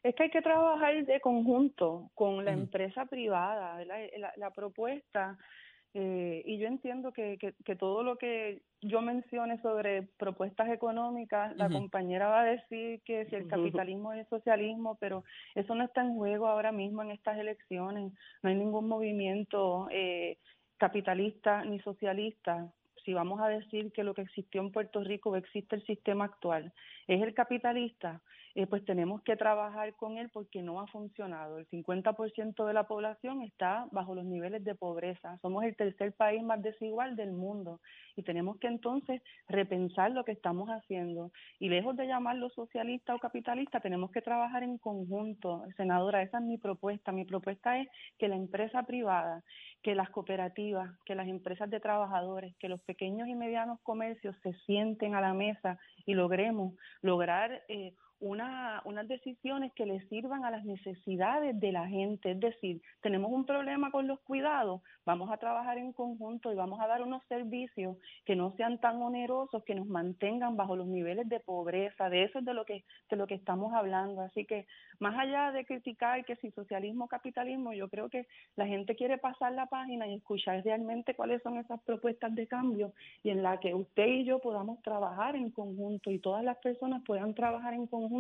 Es 0.04 0.16
que 0.16 0.24
hay 0.24 0.30
que 0.30 0.42
trabajar 0.42 1.06
de 1.06 1.20
conjunto 1.22 2.12
con 2.14 2.44
la 2.44 2.52
Ujú. 2.52 2.62
empresa 2.62 3.06
privada, 3.06 3.78
¿verdad? 3.78 3.98
La, 4.18 4.34
la 4.36 4.52
propuesta, 4.52 5.38
eh, 5.96 6.42
y 6.46 6.58
yo 6.58 6.68
entiendo 6.68 7.14
que, 7.14 7.38
que, 7.38 7.54
que 7.64 7.76
todo 7.76 8.02
lo 8.04 8.18
que 8.18 8.64
yo 8.82 9.02
mencione 9.02 9.62
sobre 9.62 10.04
propuestas 10.18 10.70
económicas, 10.70 11.56
la 11.56 11.70
compañera 11.70 12.28
va 12.28 12.42
a 12.42 12.46
decir 12.46 13.02
que 13.06 13.26
si 13.28 13.36
el 13.36 13.48
capitalismo 13.48 14.12
es 14.12 14.28
socialismo, 14.28 14.98
pero 15.00 15.24
eso 15.54 15.76
no 15.76 15.84
está 15.84 16.02
en 16.02 16.16
juego 16.16 16.48
ahora 16.48 16.72
mismo 16.72 17.04
en 17.04 17.12
estas 17.12 17.38
elecciones. 17.38 18.12
No 18.42 18.50
hay 18.50 18.56
ningún 18.56 18.88
movimiento 18.88 19.88
eh, 19.92 20.40
capitalista 20.78 21.64
ni 21.64 21.80
socialista. 21.80 22.74
Si 23.06 23.14
vamos 23.14 23.42
a 23.42 23.48
decir 23.48 23.92
que 23.92 24.04
lo 24.04 24.14
que 24.14 24.22
existió 24.22 24.62
en 24.62 24.72
Puerto 24.72 25.04
Rico 25.04 25.36
existe 25.36 25.76
el 25.76 25.86
sistema 25.86 26.26
actual 26.26 26.74
es 27.08 27.22
el 27.22 27.34
capitalista, 27.34 28.22
eh, 28.56 28.68
pues 28.68 28.86
tenemos 28.86 29.24
que 29.24 29.36
trabajar 29.36 29.96
con 29.96 30.18
él 30.18 30.30
porque 30.30 30.62
no 30.62 30.80
ha 30.80 30.86
funcionado. 30.88 31.58
El 31.58 31.68
50% 31.70 32.66
de 32.66 32.74
la 32.74 32.84
población 32.84 33.42
está 33.42 33.88
bajo 33.92 34.14
los 34.14 34.26
niveles 34.26 34.64
de 34.64 34.76
pobreza. 34.76 35.40
Somos 35.42 35.64
el 35.64 35.76
tercer 35.76 36.14
país 36.14 36.44
más 36.44 36.62
desigual 36.62 37.16
del 37.16 37.32
mundo 37.32 37.82
y 38.16 38.22
tenemos 38.22 38.58
que 38.60 38.68
entonces 38.68 39.24
repensar 39.48 40.12
lo 40.12 40.24
que 40.24 40.34
estamos 40.34 40.70
haciendo. 40.70 41.32
Y 41.60 41.70
lejos 41.70 41.98
de 41.98 42.06
llamarlo 42.06 42.50
socialista 42.52 43.16
o 43.16 43.20
capitalista, 43.20 43.80
tenemos 43.80 44.12
que 44.12 44.22
trabajar 44.22 44.62
en 44.62 44.78
conjunto. 44.78 45.64
Senadora, 45.76 46.22
esa 46.22 46.38
es 46.38 46.44
mi 46.44 46.60
propuesta. 46.60 47.12
Mi 47.12 47.26
propuesta 47.26 47.80
es 47.80 47.88
que 48.20 48.28
la 48.28 48.36
empresa 48.36 48.84
privada, 48.84 49.44
que 49.82 49.96
las 49.96 50.12
cooperativas, 50.12 50.92
que 51.06 51.16
las 51.16 51.28
empresas 51.28 51.72
de 51.72 51.80
trabajadores, 51.80 52.56
que 52.58 52.70
los 52.70 52.82
pequeños 52.82 52.93
y 53.28 53.36
medianos 53.36 53.80
comercios 53.82 54.36
se 54.44 54.54
sienten 54.66 55.16
a 55.16 55.22
la 55.22 55.34
mesa 55.34 55.78
y 56.06 56.14
logremos 56.14 56.74
lograr 57.02 57.64
eh, 57.68 57.94
una, 58.24 58.82
unas 58.86 59.06
decisiones 59.06 59.74
que 59.74 59.86
le 59.86 60.00
sirvan 60.08 60.46
a 60.46 60.52
las 60.52 60.64
necesidades 60.64 61.60
de 61.60 61.72
la 61.74 61.88
gente. 61.88 62.32
Es 62.32 62.40
decir, 62.40 62.82
tenemos 63.02 63.30
un 63.32 63.46
problema 63.46 63.92
con 63.92 64.08
los 64.08 64.20
cuidados, 64.22 64.82
vamos 65.06 65.30
a 65.30 65.38
trabajar 65.38 65.78
en 65.78 65.92
conjunto 65.92 66.52
y 66.52 66.56
vamos 66.56 66.80
a 66.80 66.88
dar 66.88 67.02
unos 67.02 67.22
servicios 67.28 67.98
que 68.26 68.38
no 68.38 68.54
sean 68.56 68.80
tan 68.80 69.02
onerosos, 69.02 69.66
que 69.66 69.76
nos 69.76 69.88
mantengan 69.88 70.56
bajo 70.56 70.78
los 70.78 70.88
niveles 70.88 71.28
de 71.28 71.42
pobreza. 71.42 72.10
De 72.10 72.24
eso 72.24 72.40
es 72.40 72.46
de 72.46 72.54
lo 72.54 72.64
que, 72.64 72.86
de 73.10 73.18
lo 73.18 73.28
que 73.28 73.36
estamos 73.36 73.74
hablando. 73.74 74.22
Así 74.22 74.46
que, 74.46 74.68
más 75.00 75.20
allá 75.20 75.52
de 75.52 75.66
criticar 75.66 76.24
que 76.24 76.38
si 76.38 76.50
socialismo 76.52 77.06
o 77.06 77.08
capitalismo, 77.10 77.74
yo 77.74 77.90
creo 77.90 78.10
que 78.10 78.28
la 78.56 78.66
gente 78.66 78.96
quiere 78.96 79.18
pasar 79.18 79.52
la 79.52 79.66
página 79.66 80.08
y 80.08 80.14
escuchar 80.16 80.64
realmente 80.64 81.14
cuáles 81.14 81.42
son 81.44 81.58
esas 81.58 81.82
propuestas 81.82 82.34
de 82.34 82.48
cambio 82.48 82.94
y 83.22 83.32
en 83.32 83.44
la 83.44 83.60
que 83.60 83.74
usted 83.74 84.08
y 84.08 84.24
yo 84.24 84.40
podamos 84.40 84.82
trabajar 84.82 85.36
en 85.36 85.52
conjunto 85.52 86.10
y 86.10 86.20
todas 86.20 86.44
las 86.46 86.58
personas 86.60 87.04
puedan 87.06 87.34
trabajar 87.34 87.74
en 87.74 87.86
conjunto. 87.86 88.13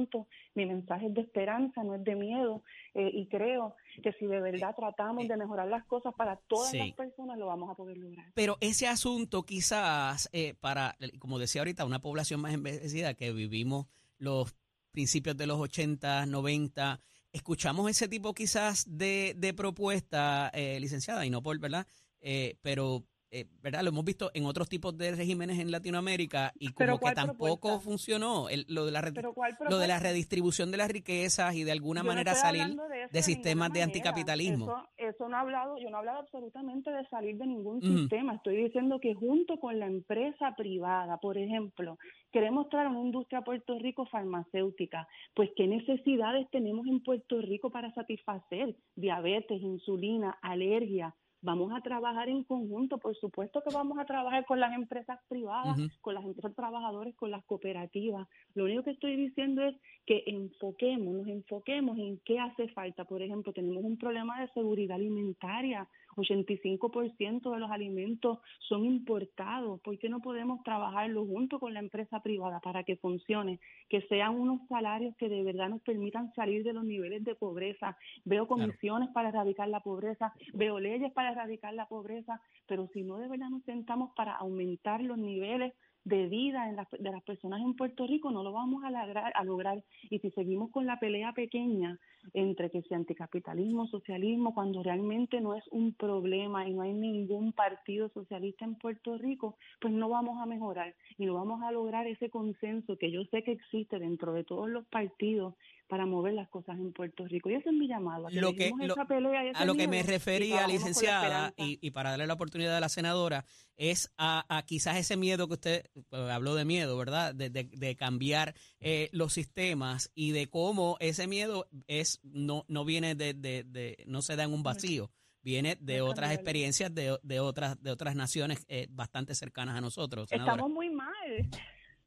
Mi 0.56 0.66
mensaje 0.66 1.08
es 1.08 1.14
de 1.14 1.22
esperanza, 1.22 1.84
no 1.84 1.96
es 1.96 2.04
de 2.04 2.16
miedo 2.16 2.64
eh, 2.94 3.10
y 3.14 3.28
creo 3.28 3.76
que 4.02 4.12
si 4.14 4.26
de 4.26 4.40
verdad 4.42 4.76
tratamos 4.76 5.28
de 5.28 5.38
mejorar 5.38 5.68
las 5.68 5.86
cosas 5.86 6.14
para 6.16 6.36
todas 6.48 6.72
Sí. 6.72 6.78
las 6.80 6.92
personas 6.94 7.38
lo 7.38 7.46
vamos 7.48 7.70
a 7.70 7.76
poder 7.76 7.98
lograr. 7.98 8.26
Pero 8.34 8.58
ese 8.62 8.88
asunto 8.88 9.44
quizás 9.44 10.30
eh, 10.34 10.56
para, 10.60 10.96
como 11.20 11.40
decía 11.40 11.62
ahorita, 11.62 11.86
una 11.86 12.00
población 12.02 12.42
más 12.42 12.54
envejecida 12.54 13.14
que 13.14 13.32
vivimos 13.32 13.88
los 14.18 14.56
principios 14.92 15.36
de 15.38 15.48
los 15.48 15.60
80, 15.60 16.26
90, 16.28 17.00
escuchamos 17.32 17.90
ese 17.90 18.08
tipo 18.08 18.34
quizás 18.34 18.86
de, 18.88 19.34
de 19.38 19.54
propuesta, 19.54 20.50
eh, 20.54 20.80
licenciada, 20.80 21.26
y 21.26 21.30
no 21.32 21.42
por, 21.42 21.58
¿verdad? 21.60 21.88
Eh, 22.22 22.58
pero, 22.62 23.04
eh, 23.34 23.46
¿verdad? 23.62 23.82
Lo 23.82 23.90
hemos 23.90 24.06
visto 24.06 24.30
en 24.34 24.46
otros 24.46 24.70
tipos 24.70 24.98
de 24.98 25.12
regímenes 25.16 25.60
en 25.60 25.72
Latinoamérica 25.72 26.54
y 26.60 26.72
como 26.72 26.94
que 26.94 27.02
¿cuál 27.02 27.16
tampoco 27.16 27.60
propuesta? 27.62 27.80
funcionó 27.84 28.48
el- 28.50 28.66
lo, 28.70 28.86
de 28.86 28.92
la, 28.92 29.02
red- 29.02 29.14
Pero 29.16 29.34
¿cuál 29.34 29.56
lo 29.70 29.78
de 29.80 29.88
la 29.88 30.00
redistribución 30.00 30.72
de 30.72 30.78
las 30.78 30.90
riquezas 30.92 31.56
y 31.56 31.64
de 31.64 31.72
alguna 31.72 32.02
Yo 32.02 32.08
manera 32.08 32.36
salir 32.36 32.78
de, 33.12 33.22
sistemas 33.24 33.74
de 33.74 33.82
anticapitalismo. 33.82 34.66
Eso, 34.66 34.88
eso 35.16 35.30
no 35.30 35.36
ha 35.38 35.40
hablado, 35.42 35.78
yo 35.80 35.90
no 35.90 35.98
he 35.98 36.00
hablado 36.00 36.20
absolutamente 36.20 36.92
de 36.92 37.06
salir 37.08 37.38
de 37.38 37.48
ningún 37.48 37.82
sistema. 37.82 38.36
Estoy 38.36 38.56
diciendo 38.64 39.00
que 39.00 39.14
junto 39.16 39.58
con 39.60 39.80
la 39.80 39.88
empresa 39.88 40.56
privada, 40.56 41.18
por 41.18 41.38
ejemplo, 41.38 41.98
queremos 42.32 42.70
traer 42.70 42.88
una 42.88 43.02
industria 43.02 43.40
a 43.40 43.44
Puerto 43.44 43.78
Rico 43.80 44.06
farmacéutica. 44.06 45.08
Pues 45.34 45.50
qué 45.56 45.68
necesidades 45.68 46.48
tenemos 46.52 46.86
en 46.88 47.02
Puerto 47.02 47.42
Rico 47.42 47.72
para 47.72 47.94
satisfacer 47.94 48.76
diabetes, 48.96 49.62
insulina, 49.62 50.38
alergia. 50.42 51.16
Vamos 51.44 51.74
a 51.74 51.82
trabajar 51.82 52.30
en 52.30 52.46
conjunto, 52.46 52.98
por 53.00 53.16
supuesto 53.18 53.62
que 53.62 53.74
vamos 53.74 54.00
a 54.00 54.06
trabajar 54.06 54.46
con 54.46 54.62
las 54.62 54.74
empresas 54.74 55.20
privadas, 55.28 55.78
con 56.00 56.16
las 56.16 56.24
empresas 56.24 56.56
trabajadores, 56.56 57.14
con 57.16 57.32
las 57.32 57.44
cooperativas. 57.44 58.30
Lo 58.56 58.64
único 58.64 58.84
que 58.84 58.92
estoy 58.92 59.18
diciendo 59.18 59.62
es 59.62 59.76
que 60.06 60.24
enfoquemos, 60.26 61.14
nos 61.14 61.28
enfoquemos 61.28 61.98
en 61.98 62.18
qué 62.24 62.40
hace 62.40 62.70
falta. 62.70 63.04
Por 63.04 63.22
ejemplo, 63.22 63.52
tenemos 63.52 63.84
un 63.84 63.98
problema 63.98 64.40
de 64.40 64.48
seguridad 64.54 64.96
alimentaria. 64.96 65.86
85% 66.16 67.52
de 67.52 67.60
los 67.60 67.72
alimentos 67.72 68.40
son 68.60 68.86
importados. 68.86 69.80
¿Por 69.82 69.98
qué 69.98 70.10
no 70.10 70.20
podemos 70.22 70.64
trabajarlo 70.64 71.26
junto 71.26 71.60
con 71.60 71.74
la 71.74 71.80
empresa 71.80 72.22
privada 72.22 72.60
para 72.60 72.84
que 72.84 72.98
funcione? 72.98 73.60
Que 73.90 74.02
sean 74.04 74.36
unos 74.36 74.68
salarios 74.68 75.16
que 75.18 75.30
de 75.30 75.44
verdad 75.44 75.70
nos 75.70 75.82
permitan 75.82 76.34
salir 76.34 76.64
de 76.64 76.74
los 76.74 76.84
niveles 76.84 77.24
de 77.24 77.36
pobreza. 77.36 77.98
Veo 78.26 78.48
comisiones 78.48 79.10
para 79.10 79.30
erradicar 79.30 79.68
la 79.70 79.82
pobreza, 79.82 80.34
veo 80.54 80.80
leyes 80.80 81.12
para 81.14 81.32
erradicar 81.32 81.74
la 81.74 81.88
pobreza, 81.88 82.42
pero 82.68 82.88
si 82.94 83.04
no 83.04 83.18
de 83.18 83.28
verdad 83.28 83.50
nos 83.50 83.64
sentamos 83.64 84.12
para 84.16 84.36
aumentar 84.36 85.02
los 85.02 85.18
niveles 85.18 85.74
de 86.06 86.28
vida 86.28 86.70
en 86.70 86.76
las- 86.76 86.92
de 86.92 87.12
las 87.12 87.24
personas 87.24 87.62
en 87.62 87.76
Puerto 87.76 88.06
Rico 88.08 88.32
no 88.32 88.44
lo 88.44 88.52
vamos 88.52 88.84
a 88.84 89.44
lograr, 89.44 89.84
y 90.10 90.20
si 90.20 90.30
seguimos 90.32 90.70
con 90.72 90.86
la 90.86 91.00
pelea 91.00 91.34
pequeña 91.34 91.98
entre 92.34 92.70
que 92.70 92.82
sea 92.84 92.98
anticapitalismo, 92.98 93.88
socialismo, 93.88 94.54
cuando 94.54 94.82
realmente 94.84 95.42
no 95.42 95.56
es 95.56 95.64
un 95.72 95.94
problema 95.94 96.68
y 96.68 96.74
no 96.74 96.82
hay 96.82 96.94
ningún 96.94 97.54
partido 97.54 98.10
socialista 98.10 98.66
en 98.66 98.76
Puerto 98.76 99.18
Rico, 99.18 99.58
pues 99.82 99.94
no 99.94 100.10
vamos 100.10 100.42
a 100.42 100.46
mejorar. 100.46 100.94
Y 101.18 101.26
no 101.26 101.36
vamos 101.36 101.62
a 101.64 101.72
lograr 101.72 102.08
ese 102.08 102.30
consenso 102.30 102.98
que 102.98 103.12
yo 103.12 103.24
sé 103.26 103.44
que 103.44 103.52
existe 103.52 104.00
dentro 104.00 104.34
de 104.34 104.44
todos 104.44 104.70
los 104.70 104.86
partidos 104.88 105.56
para 105.88 106.06
mover 106.06 106.34
las 106.34 106.50
cosas 106.50 106.78
en 106.80 106.92
Puerto 106.94 107.26
Rico. 107.28 107.50
Y 107.50 107.56
ese 107.56 107.70
es 107.70 107.76
mi 107.76 107.88
llamado, 107.88 108.28
a 108.28 108.30
que 108.32 108.40
Lo 108.42 108.52
que- 108.54 108.58
dejemos 108.66 108.88
lo- 108.88 108.94
esa 108.94 109.06
pelea 109.06 109.46
y 109.46 109.50
ese 109.50 109.58
a 109.62 109.66
lo 109.66 109.76
que 109.76 109.88
me 109.88 110.00
y 110.00 110.04
refería, 110.04 110.66
licenciada, 110.68 111.54
y, 111.58 111.78
y 111.86 111.92
para 111.92 112.12
darle 112.12 112.26
la 112.28 112.34
oportunidad 112.34 112.76
a 112.76 112.80
la 112.80 112.90
senadora, 112.90 113.46
es 113.78 114.12
a, 114.18 114.46
a 114.56 114.64
quizás 114.66 114.98
ese 114.98 115.18
miedo 115.18 115.48
que 115.48 115.54
usted 115.54 115.86
pues, 116.10 116.22
habló 116.30 116.56
de 116.56 116.66
miedo, 116.66 116.98
¿verdad? 116.98 117.36
De, 117.36 117.50
de- 117.50 117.66
de 117.72 117.96
cambiar 117.96 118.56
eh, 118.80 119.10
los 119.12 119.34
sistemas 119.34 120.12
y 120.16 120.32
de 120.32 120.48
cómo 120.48 120.98
ese 121.00 121.28
miedo 121.28 121.68
es 121.88 122.20
no 122.24 122.66
no 122.68 122.86
viene 122.86 123.16
de, 123.16 123.34
de- 123.34 123.64
de- 123.64 124.04
no 124.08 124.22
se 124.22 124.36
da 124.36 124.44
en 124.46 124.54
un 124.54 124.64
vacío, 124.64 125.12
viene 125.42 125.76
de 125.80 126.02
otras 126.02 126.32
experiencias 126.32 126.94
de, 126.96 127.18
de 127.22 127.40
otras 127.40 127.82
de 127.84 127.92
otras 127.92 128.16
naciones 128.16 128.66
eh, 128.68 128.88
bastante 128.90 129.36
cercanas 129.36 129.76
a 129.78 129.82
nosotros. 129.82 130.30
Senadora. 130.30 130.54
Estamos 130.54 130.72
muy 130.74 130.90
mal. 130.90 131.50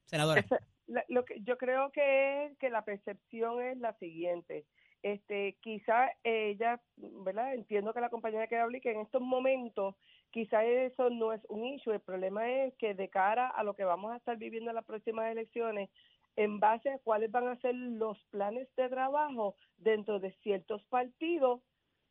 senadora. 0.07 0.45
La- 0.87 1.05
lo 1.09 1.25
que 1.25 1.41
yo 1.43 1.59
creo 1.59 1.91
que 1.93 2.47
es 2.47 2.59
que 2.59 2.71
la 2.71 2.85
percepción 2.85 3.61
es 3.63 3.79
la 3.79 3.95
siguiente. 3.99 4.67
Este, 5.03 5.59
quizá 5.61 6.11
ella, 6.25 6.81
¿verdad? 6.97 7.55
Entiendo 7.55 7.93
que 7.93 8.01
la 8.01 8.11
compañera 8.11 8.49
que 8.49 8.57
habla 8.57 8.79
y 8.79 8.81
que 8.81 8.93
en 8.93 9.01
estos 9.01 9.23
momentos 9.23 9.95
quizá 10.31 10.65
eso 10.65 11.11
no 11.11 11.33
es 11.33 11.43
un 11.49 11.65
issue. 11.65 11.93
El 11.93 12.01
problema 12.01 12.51
es 12.51 12.75
que 12.79 12.95
de 12.95 13.09
cara 13.09 13.49
a 13.49 13.63
lo 13.65 13.75
que 13.75 13.85
vamos 13.85 14.13
a 14.13 14.17
estar 14.17 14.37
viviendo 14.37 14.71
en 14.71 14.77
las 14.77 14.85
próximas 14.85 15.31
elecciones, 15.31 15.91
en 16.37 16.61
base 16.61 16.91
a 16.91 16.99
cuáles 16.99 17.31
van 17.31 17.49
a 17.49 17.57
ser 17.61 17.75
los 17.75 18.19
planes 18.31 18.69
de 18.77 18.89
trabajo 18.89 19.57
dentro 19.77 20.21
de 20.21 20.33
ciertos 20.43 20.83
partidos, 20.85 21.63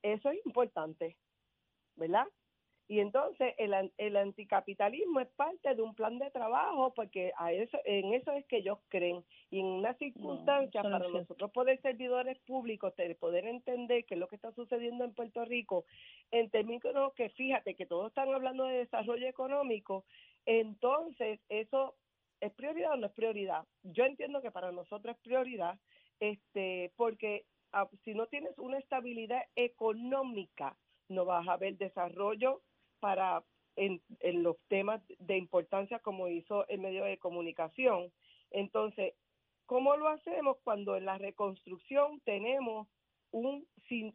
eso 0.01 0.29
es 0.31 0.45
importante, 0.45 1.17
¿verdad? 1.95 2.25
Y 2.87 2.99
entonces 2.99 3.55
el, 3.57 3.91
el 3.97 4.15
anticapitalismo 4.15 5.19
es 5.19 5.27
parte 5.29 5.73
de 5.73 5.81
un 5.81 5.95
plan 5.95 6.19
de 6.19 6.29
trabajo 6.29 6.93
porque 6.93 7.31
a 7.37 7.51
eso, 7.51 7.79
en 7.83 8.13
eso 8.13 8.31
es 8.33 8.45
que 8.45 8.57
ellos 8.57 8.77
creen. 8.89 9.23
Y 9.49 9.59
en 9.59 9.65
una 9.65 9.95
circunstancia 9.95 10.83
no 10.83 10.91
para 10.91 11.09
nosotros 11.09 11.51
poder 11.51 11.81
servidores 11.81 12.37
públicos, 12.39 12.93
poder 13.19 13.47
entender 13.47 14.05
qué 14.05 14.13
es 14.13 14.19
lo 14.19 14.27
que 14.27 14.35
está 14.35 14.51
sucediendo 14.51 15.03
en 15.03 15.13
Puerto 15.13 15.43
Rico, 15.45 15.85
en 16.31 16.49
términos 16.51 17.13
que 17.15 17.29
fíjate 17.29 17.75
que 17.75 17.85
todos 17.85 18.07
están 18.07 18.33
hablando 18.33 18.65
de 18.65 18.79
desarrollo 18.79 19.27
económico, 19.27 20.05
entonces 20.45 21.39
eso 21.49 21.95
es 22.41 22.53
prioridad 22.53 22.93
o 22.93 22.97
no 22.97 23.07
es 23.07 23.13
prioridad. 23.13 23.65
Yo 23.83 24.05
entiendo 24.05 24.41
que 24.41 24.51
para 24.51 24.71
nosotros 24.71 25.15
es 25.15 25.21
prioridad, 25.21 25.79
este, 26.19 26.91
porque 26.95 27.45
ah, 27.71 27.87
si 28.03 28.13
no 28.13 28.27
tienes 28.27 28.57
una 28.57 28.77
estabilidad 28.77 29.43
económica, 29.55 30.77
no 31.09 31.25
vas 31.25 31.47
a 31.47 31.57
ver 31.57 31.77
desarrollo 31.77 32.61
para 32.99 33.43
en, 33.75 34.01
en 34.19 34.43
los 34.43 34.57
temas 34.67 35.01
de 35.19 35.37
importancia 35.37 35.99
como 35.99 36.27
hizo 36.29 36.67
el 36.67 36.79
medio 36.79 37.03
de 37.05 37.17
comunicación. 37.17 38.11
Entonces, 38.51 39.13
¿cómo 39.65 39.95
lo 39.97 40.07
hacemos 40.09 40.57
cuando 40.63 40.95
en 40.95 41.05
la 41.05 41.17
reconstrucción 41.17 42.21
tenemos 42.21 42.87
un 43.31 43.67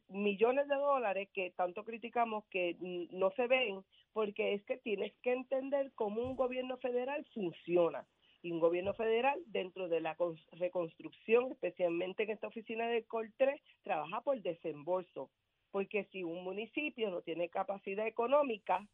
millones 0.09 0.67
de 0.67 0.75
dólares 0.77 1.29
que 1.33 1.51
tanto 1.51 1.85
criticamos 1.85 2.45
que 2.47 2.77
no 2.81 3.31
se 3.33 3.47
ven? 3.47 3.85
Porque 4.13 4.55
es 4.55 4.65
que 4.65 4.79
tienes 4.79 5.13
que 5.23 5.33
entender 5.33 5.93
cómo 5.95 6.23
un 6.23 6.37
gobierno 6.37 6.79
federal 6.79 7.25
funciona. 7.35 8.07
Y 8.43 8.53
un 8.53 8.61
gobierno 8.61 8.95
federal 8.95 9.39
dentro 9.47 9.89
de 9.89 10.01
la 10.01 10.17
cons- 10.17 10.47
reconstrucción, 10.53 11.53
especialmente 11.53 12.23
en 12.23 12.31
esta 12.31 12.47
oficina 12.47 12.89
del 12.89 13.07
COL 13.07 13.35
3, 13.37 13.61
trabaja 13.83 14.23
por 14.23 14.41
desembolso. 14.41 15.31
Porque 15.71 16.05
si 16.13 16.25
un 16.25 16.43
municipio 16.45 17.11
no 17.11 17.23
tiene 17.23 17.49
capacidad 17.49 18.07
económica, 18.07 18.87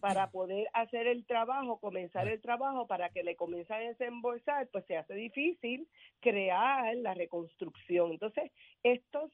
para 0.00 0.30
poder 0.30 0.68
hacer 0.72 1.06
el 1.06 1.26
trabajo, 1.26 1.78
comenzar 1.80 2.28
el 2.28 2.40
trabajo 2.40 2.86
para 2.86 3.10
que 3.10 3.24
le 3.24 3.36
comiencen 3.36 3.76
a 3.76 3.80
desembolsar, 3.80 4.68
pues 4.68 4.84
se 4.86 4.96
hace 4.96 5.14
difícil 5.14 5.88
crear 6.20 6.94
la 6.96 7.14
reconstrucción. 7.14 8.12
Entonces, 8.12 8.50
estos 8.82 9.32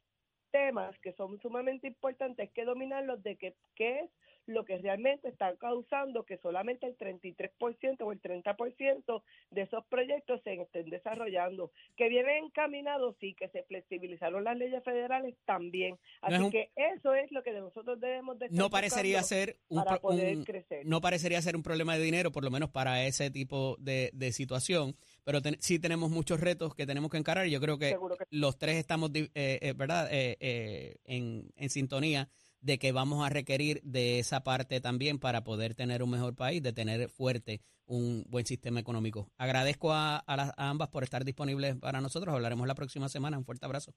temas 0.51 0.99
que 1.01 1.13
son 1.13 1.39
sumamente 1.41 1.87
importantes, 1.89 2.49
hay 2.49 2.55
que 2.55 2.65
dominarlos 2.65 3.23
de 3.23 3.37
que, 3.37 3.55
qué 3.75 4.01
es 4.01 4.11
lo 4.47 4.65
que 4.65 4.79
realmente 4.79 5.29
está 5.29 5.55
causando 5.57 6.25
que 6.25 6.39
solamente 6.39 6.87
el 6.87 6.97
33% 6.97 8.05
o 8.05 8.13
el 8.13 8.21
30% 8.21 9.23
de 9.51 9.63
esos 9.63 9.85
proyectos 9.87 10.41
se 10.45 10.55
estén 10.55 10.89
desarrollando. 10.91 11.71
Que 11.97 12.09
vienen 12.09 12.45
encaminados, 12.45 13.17
sí, 13.21 13.35
que 13.35 13.49
se 13.49 13.63
flexibilizaron 13.65 14.45
las 14.45 14.57
leyes 14.57 14.83
federales 14.85 15.35
también. 15.45 15.99
No 16.23 16.29
Así 16.37 16.45
un- 16.45 16.51
que 16.51 16.71
eso 16.77 17.15
es 17.15 17.31
lo 17.33 17.43
que 17.43 17.53
nosotros 17.53 18.01
debemos 18.01 18.39
de 18.39 18.47
estar 18.47 18.59
No 18.59 18.71
parecería 18.71 19.23
ser 19.23 19.57
un, 19.69 19.85
para 19.85 19.99
poder 19.99 20.37
un- 20.37 20.45
crecer. 20.45 20.87
no 20.87 21.01
parecería 21.01 21.43
ser 21.43 21.57
un 21.57 21.63
problema 21.63 21.97
de 21.97 22.05
dinero, 22.05 22.31
por 22.33 22.45
lo 22.45 22.51
menos 22.51 22.71
para 22.71 23.05
ese 23.05 23.31
tipo 23.31 23.77
de, 23.81 24.11
de 24.15 24.33
situación, 24.33 24.95
pero 25.25 25.43
ten- 25.43 25.57
sí 25.61 25.79
tenemos 25.79 26.11
muchos 26.11 26.41
retos 26.41 26.75
que 26.75 26.87
tenemos 26.87 27.11
que 27.11 27.17
encarar 27.19 27.47
yo 27.47 27.61
creo 27.61 27.79
que 27.79 27.97
los 28.31 28.59
tres 28.59 28.77
estamos, 28.77 29.11
eh, 29.15 29.29
eh, 29.35 29.73
¿verdad?, 29.77 30.09
Eh, 30.13 30.37
eh, 30.41 30.97
en, 31.05 31.51
en 31.57 31.71
sintonía 31.71 32.29
de 32.67 32.79
que 32.79 32.91
vamos 32.91 33.25
a 33.25 33.31
requerir 33.31 33.81
de 33.85 34.19
esa 34.19 34.43
parte 34.43 34.81
también 34.81 35.19
para 35.19 35.45
poder 35.45 35.75
tener 35.75 36.03
un 36.03 36.11
mejor 36.11 36.35
país, 36.35 36.63
de 36.63 36.73
tener 36.73 37.09
fuerte 37.09 37.63
un 37.87 38.25
buen 38.29 38.45
sistema 38.45 38.81
económico. 38.81 39.29
Agradezco 39.39 39.93
a, 39.93 40.19
a 40.19 40.37
las, 40.37 40.51
a 40.57 40.69
ambas 40.69 40.89
por 40.89 41.05
estar 41.05 41.25
disponibles 41.25 41.77
para 41.77 42.01
nosotros. 42.01 42.35
Hablaremos 42.35 42.67
la 42.67 42.75
próxima 42.75 43.09
semana. 43.09 43.39
Un 43.39 43.45
fuerte 43.45 43.65
abrazo. 43.65 43.95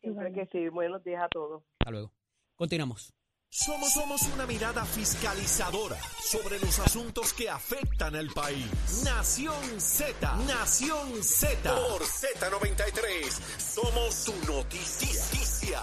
Siempre 0.00 0.32
que 0.32 0.46
sí. 0.50 0.68
Buenos 0.70 1.04
días 1.04 1.22
a 1.22 1.28
todos. 1.28 1.62
Hasta 1.78 1.90
luego. 1.90 2.10
Continuamos. 2.54 3.12
Somos, 3.52 3.92
somos 3.92 4.22
una 4.32 4.46
mirada 4.46 4.84
fiscalizadora 4.84 5.96
sobre 6.22 6.58
los 6.60 6.78
asuntos 6.78 7.32
que 7.34 7.50
afectan 7.50 8.14
al 8.14 8.28
país. 8.28 9.02
Nación 9.04 9.80
Z, 9.80 10.36
Nación 10.46 11.22
Z. 11.22 11.74
Por 11.74 12.00
Z93, 12.00 13.28
somos 13.58 14.14
su 14.14 14.32
noticia. 14.46 15.80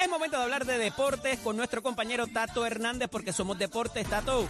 Es 0.00 0.08
momento 0.08 0.36
de 0.36 0.42
hablar 0.44 0.64
de 0.64 0.78
deportes 0.78 1.40
con 1.40 1.56
nuestro 1.56 1.82
compañero 1.82 2.28
Tato 2.28 2.64
Hernández 2.64 3.08
porque 3.10 3.32
somos 3.32 3.58
deportes, 3.58 4.08
Tato. 4.08 4.46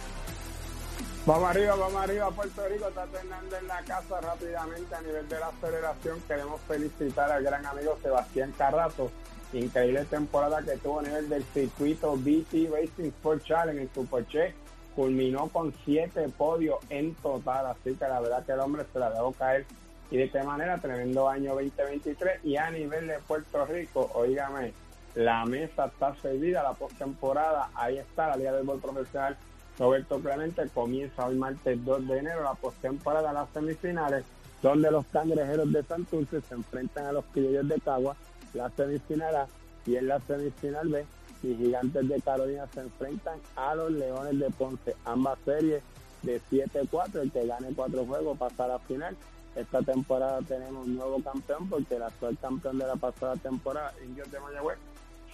Vamos 1.25 1.49
arriba, 1.49 1.75
vamos 1.75 1.99
arriba, 1.99 2.29
Puerto 2.29 2.67
Rico. 2.67 2.85
Tato 2.89 3.17
Hernández 3.17 3.59
en 3.59 3.67
la 3.67 3.81
casa 3.81 4.21
rápidamente 4.21 4.93
a 4.93 5.01
nivel 5.01 5.27
de 5.27 5.39
la 5.39 5.51
federación. 5.53 6.21
Queremos 6.27 6.61
felicitar 6.67 7.31
al 7.31 7.43
gran 7.43 7.65
amigo 7.65 7.97
Sebastián 8.03 8.53
Carrato. 8.55 9.11
Increíble 9.53 10.05
temporada 10.05 10.61
que 10.61 10.77
tuvo 10.77 10.99
a 10.99 11.03
nivel 11.03 11.27
del 11.27 11.43
circuito 11.55 12.15
BT 12.15 12.69
Racing 12.71 13.09
Sport 13.09 13.43
Challenge 13.43 13.81
en 13.81 13.93
Superche. 13.95 14.53
Culminó 14.95 15.47
con 15.49 15.73
siete 15.85 16.29
podios 16.29 16.77
en 16.89 17.15
total. 17.15 17.65
Así 17.65 17.95
que 17.95 18.07
la 18.07 18.19
verdad 18.19 18.45
que 18.45 18.51
el 18.51 18.59
hombre 18.59 18.85
se 18.93 18.99
la 18.99 19.09
dejó 19.09 19.31
caer. 19.33 19.65
Y 20.11 20.17
de 20.17 20.29
qué 20.29 20.43
manera, 20.43 20.77
tremendo 20.77 21.27
año 21.27 21.55
2023. 21.55 22.45
Y 22.45 22.57
a 22.57 22.69
nivel 22.69 23.07
de 23.07 23.19
Puerto 23.19 23.65
Rico, 23.65 24.11
oígame, 24.13 24.73
la 25.15 25.45
mesa 25.45 25.85
está 25.85 26.13
servida, 26.15 26.61
la 26.61 26.73
postemporada, 26.73 27.69
ahí 27.73 27.97
está 27.97 28.27
la 28.27 28.37
Liga 28.37 28.51
de 28.51 28.57
Béisbol 28.57 28.79
Profesional 28.79 29.37
Roberto 29.81 30.19
Clemente 30.19 30.67
comienza 30.73 31.25
hoy 31.25 31.35
martes 31.35 31.83
2 31.83 32.07
de 32.07 32.19
enero 32.19 32.43
la 32.43 32.53
postemporada, 32.53 33.33
las 33.33 33.49
semifinales, 33.49 34.23
donde 34.61 34.91
los 34.91 35.05
cangrejeros 35.07 35.71
de 35.71 35.83
Santurce 35.83 36.41
se 36.41 36.53
enfrentan 36.53 37.07
a 37.07 37.11
los 37.11 37.25
criollos 37.33 37.67
de 37.67 37.79
Cagua, 37.79 38.15
la 38.53 38.69
semifinal 38.69 39.35
A 39.35 39.47
y 39.85 39.95
en 39.95 40.07
la 40.07 40.19
semifinal 40.19 40.87
B, 40.87 41.05
y 41.41 41.55
Gigantes 41.55 42.07
de 42.07 42.21
Carolina 42.21 42.67
se 42.71 42.81
enfrentan 42.81 43.39
a 43.55 43.73
los 43.73 43.91
Leones 43.91 44.37
de 44.37 44.51
Ponce, 44.51 44.95
ambas 45.05 45.39
series 45.45 45.81
de 46.21 46.39
7-4, 46.51 47.21
el 47.21 47.31
que 47.31 47.47
gane 47.47 47.73
cuatro 47.75 48.05
juegos 48.05 48.37
pasa 48.37 48.75
a 48.75 48.79
final. 48.79 49.17
Esta 49.55 49.81
temporada 49.81 50.39
tenemos 50.41 50.85
un 50.85 50.95
nuevo 50.95 51.21
campeón 51.21 51.69
porque 51.69 51.95
el 51.95 52.03
actual 52.03 52.37
campeón 52.41 52.77
de 52.79 52.87
la 52.87 52.95
pasada 52.95 53.35
temporada, 53.35 53.93
Indios 54.03 54.31
de 54.31 54.39
Mayagüez, 54.39 54.77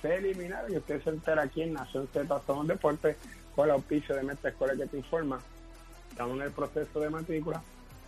se 0.02 0.16
eliminaron 0.16 0.74
y 0.74 0.78
usted 0.78 1.04
se 1.04 1.10
entera 1.12 1.44
aquí 1.44 1.62
en 1.62 1.74
Nación 1.74 2.08
Z 2.12 2.42
Somos 2.46 2.68
Deportes 2.68 3.16
con 3.56 3.66
el 3.66 3.72
auspicio 3.72 4.16
de 4.16 4.24
Mestre 4.24 4.52
Escuela 4.52 4.76
que 4.76 4.88
te 4.88 4.98
informa. 4.98 5.40
Estamos 6.10 6.36
en 6.38 6.44
el 6.44 6.52
proceso 6.52 7.00
de 7.00 7.10
matrícula 7.10 7.62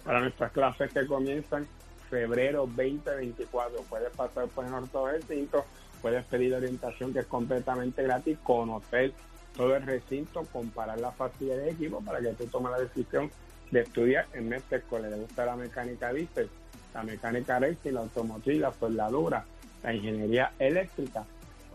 para 0.04 0.20
nuestras 0.22 0.52
clases 0.52 0.92
que 0.92 1.06
comienzan 1.06 1.68
febrero 2.10 2.62
2024. 2.76 3.84
Puedes 3.84 4.12
pasar 4.16 4.48
por 4.48 4.66
el 4.66 4.72
Norte 4.72 4.98
recinto, 5.12 5.64
puedes 6.02 6.26
pedir 6.26 6.56
orientación 6.56 7.14
que 7.14 7.20
es 7.20 7.28
completamente 7.28 8.02
gratis, 8.02 8.38
conocer 8.44 9.14
todo 9.56 9.76
el 9.76 9.84
recinto, 9.84 10.44
comparar 10.52 11.00
la 11.00 11.12
facilidad 11.12 11.58
de 11.58 11.72
equipo 11.72 12.02
para 12.02 12.20
que 12.20 12.34
tú 12.34 12.46
tomes 12.48 12.72
la 12.72 12.80
decisión 12.80 13.30
de 13.72 13.82
estudiar 13.82 14.28
en 14.34 14.50
Mestre 14.50 14.80
Escuela. 14.80 15.10
Le 15.10 15.18
gusta 15.18 15.46
la 15.46 15.56
mecánica 15.56 16.12
diésel, 16.12 16.50
la 16.94 17.04
mecánica 17.04 17.60
racing, 17.60 17.92
la 17.92 18.00
automotriz, 18.02 18.60
la 18.60 18.74
soldadura, 18.74 19.46
la 19.84 19.94
ingeniería 19.94 20.52
eléctrica. 20.60 21.24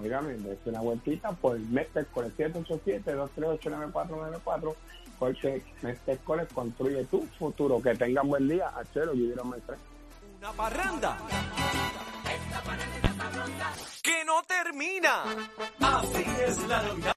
Óigame, 0.00 0.34
es 0.34 0.58
una 0.66 0.80
vueltita 0.80 1.30
por 1.32 1.58
Mestre 1.58 2.02
Escuela 2.02 2.28
787-238-9494 2.36 4.74
porque 5.18 5.62
Mestre 5.82 6.14
Escuela 6.14 6.46
construye 6.46 7.04
tu 7.04 7.22
futuro. 7.38 7.80
Que 7.80 7.94
tengan 7.94 8.28
buen 8.28 8.48
día. 8.48 8.72
Achero, 8.76 9.12
vivieron 9.12 9.50
Mestre. 9.50 9.76
Una 10.38 10.52
parranda 10.52 11.16
que 14.02 14.24
no 14.24 14.42
termina. 14.42 15.22
Así 15.80 16.24
es 16.46 16.68
la 16.68 16.82
Navidad. 16.82 17.14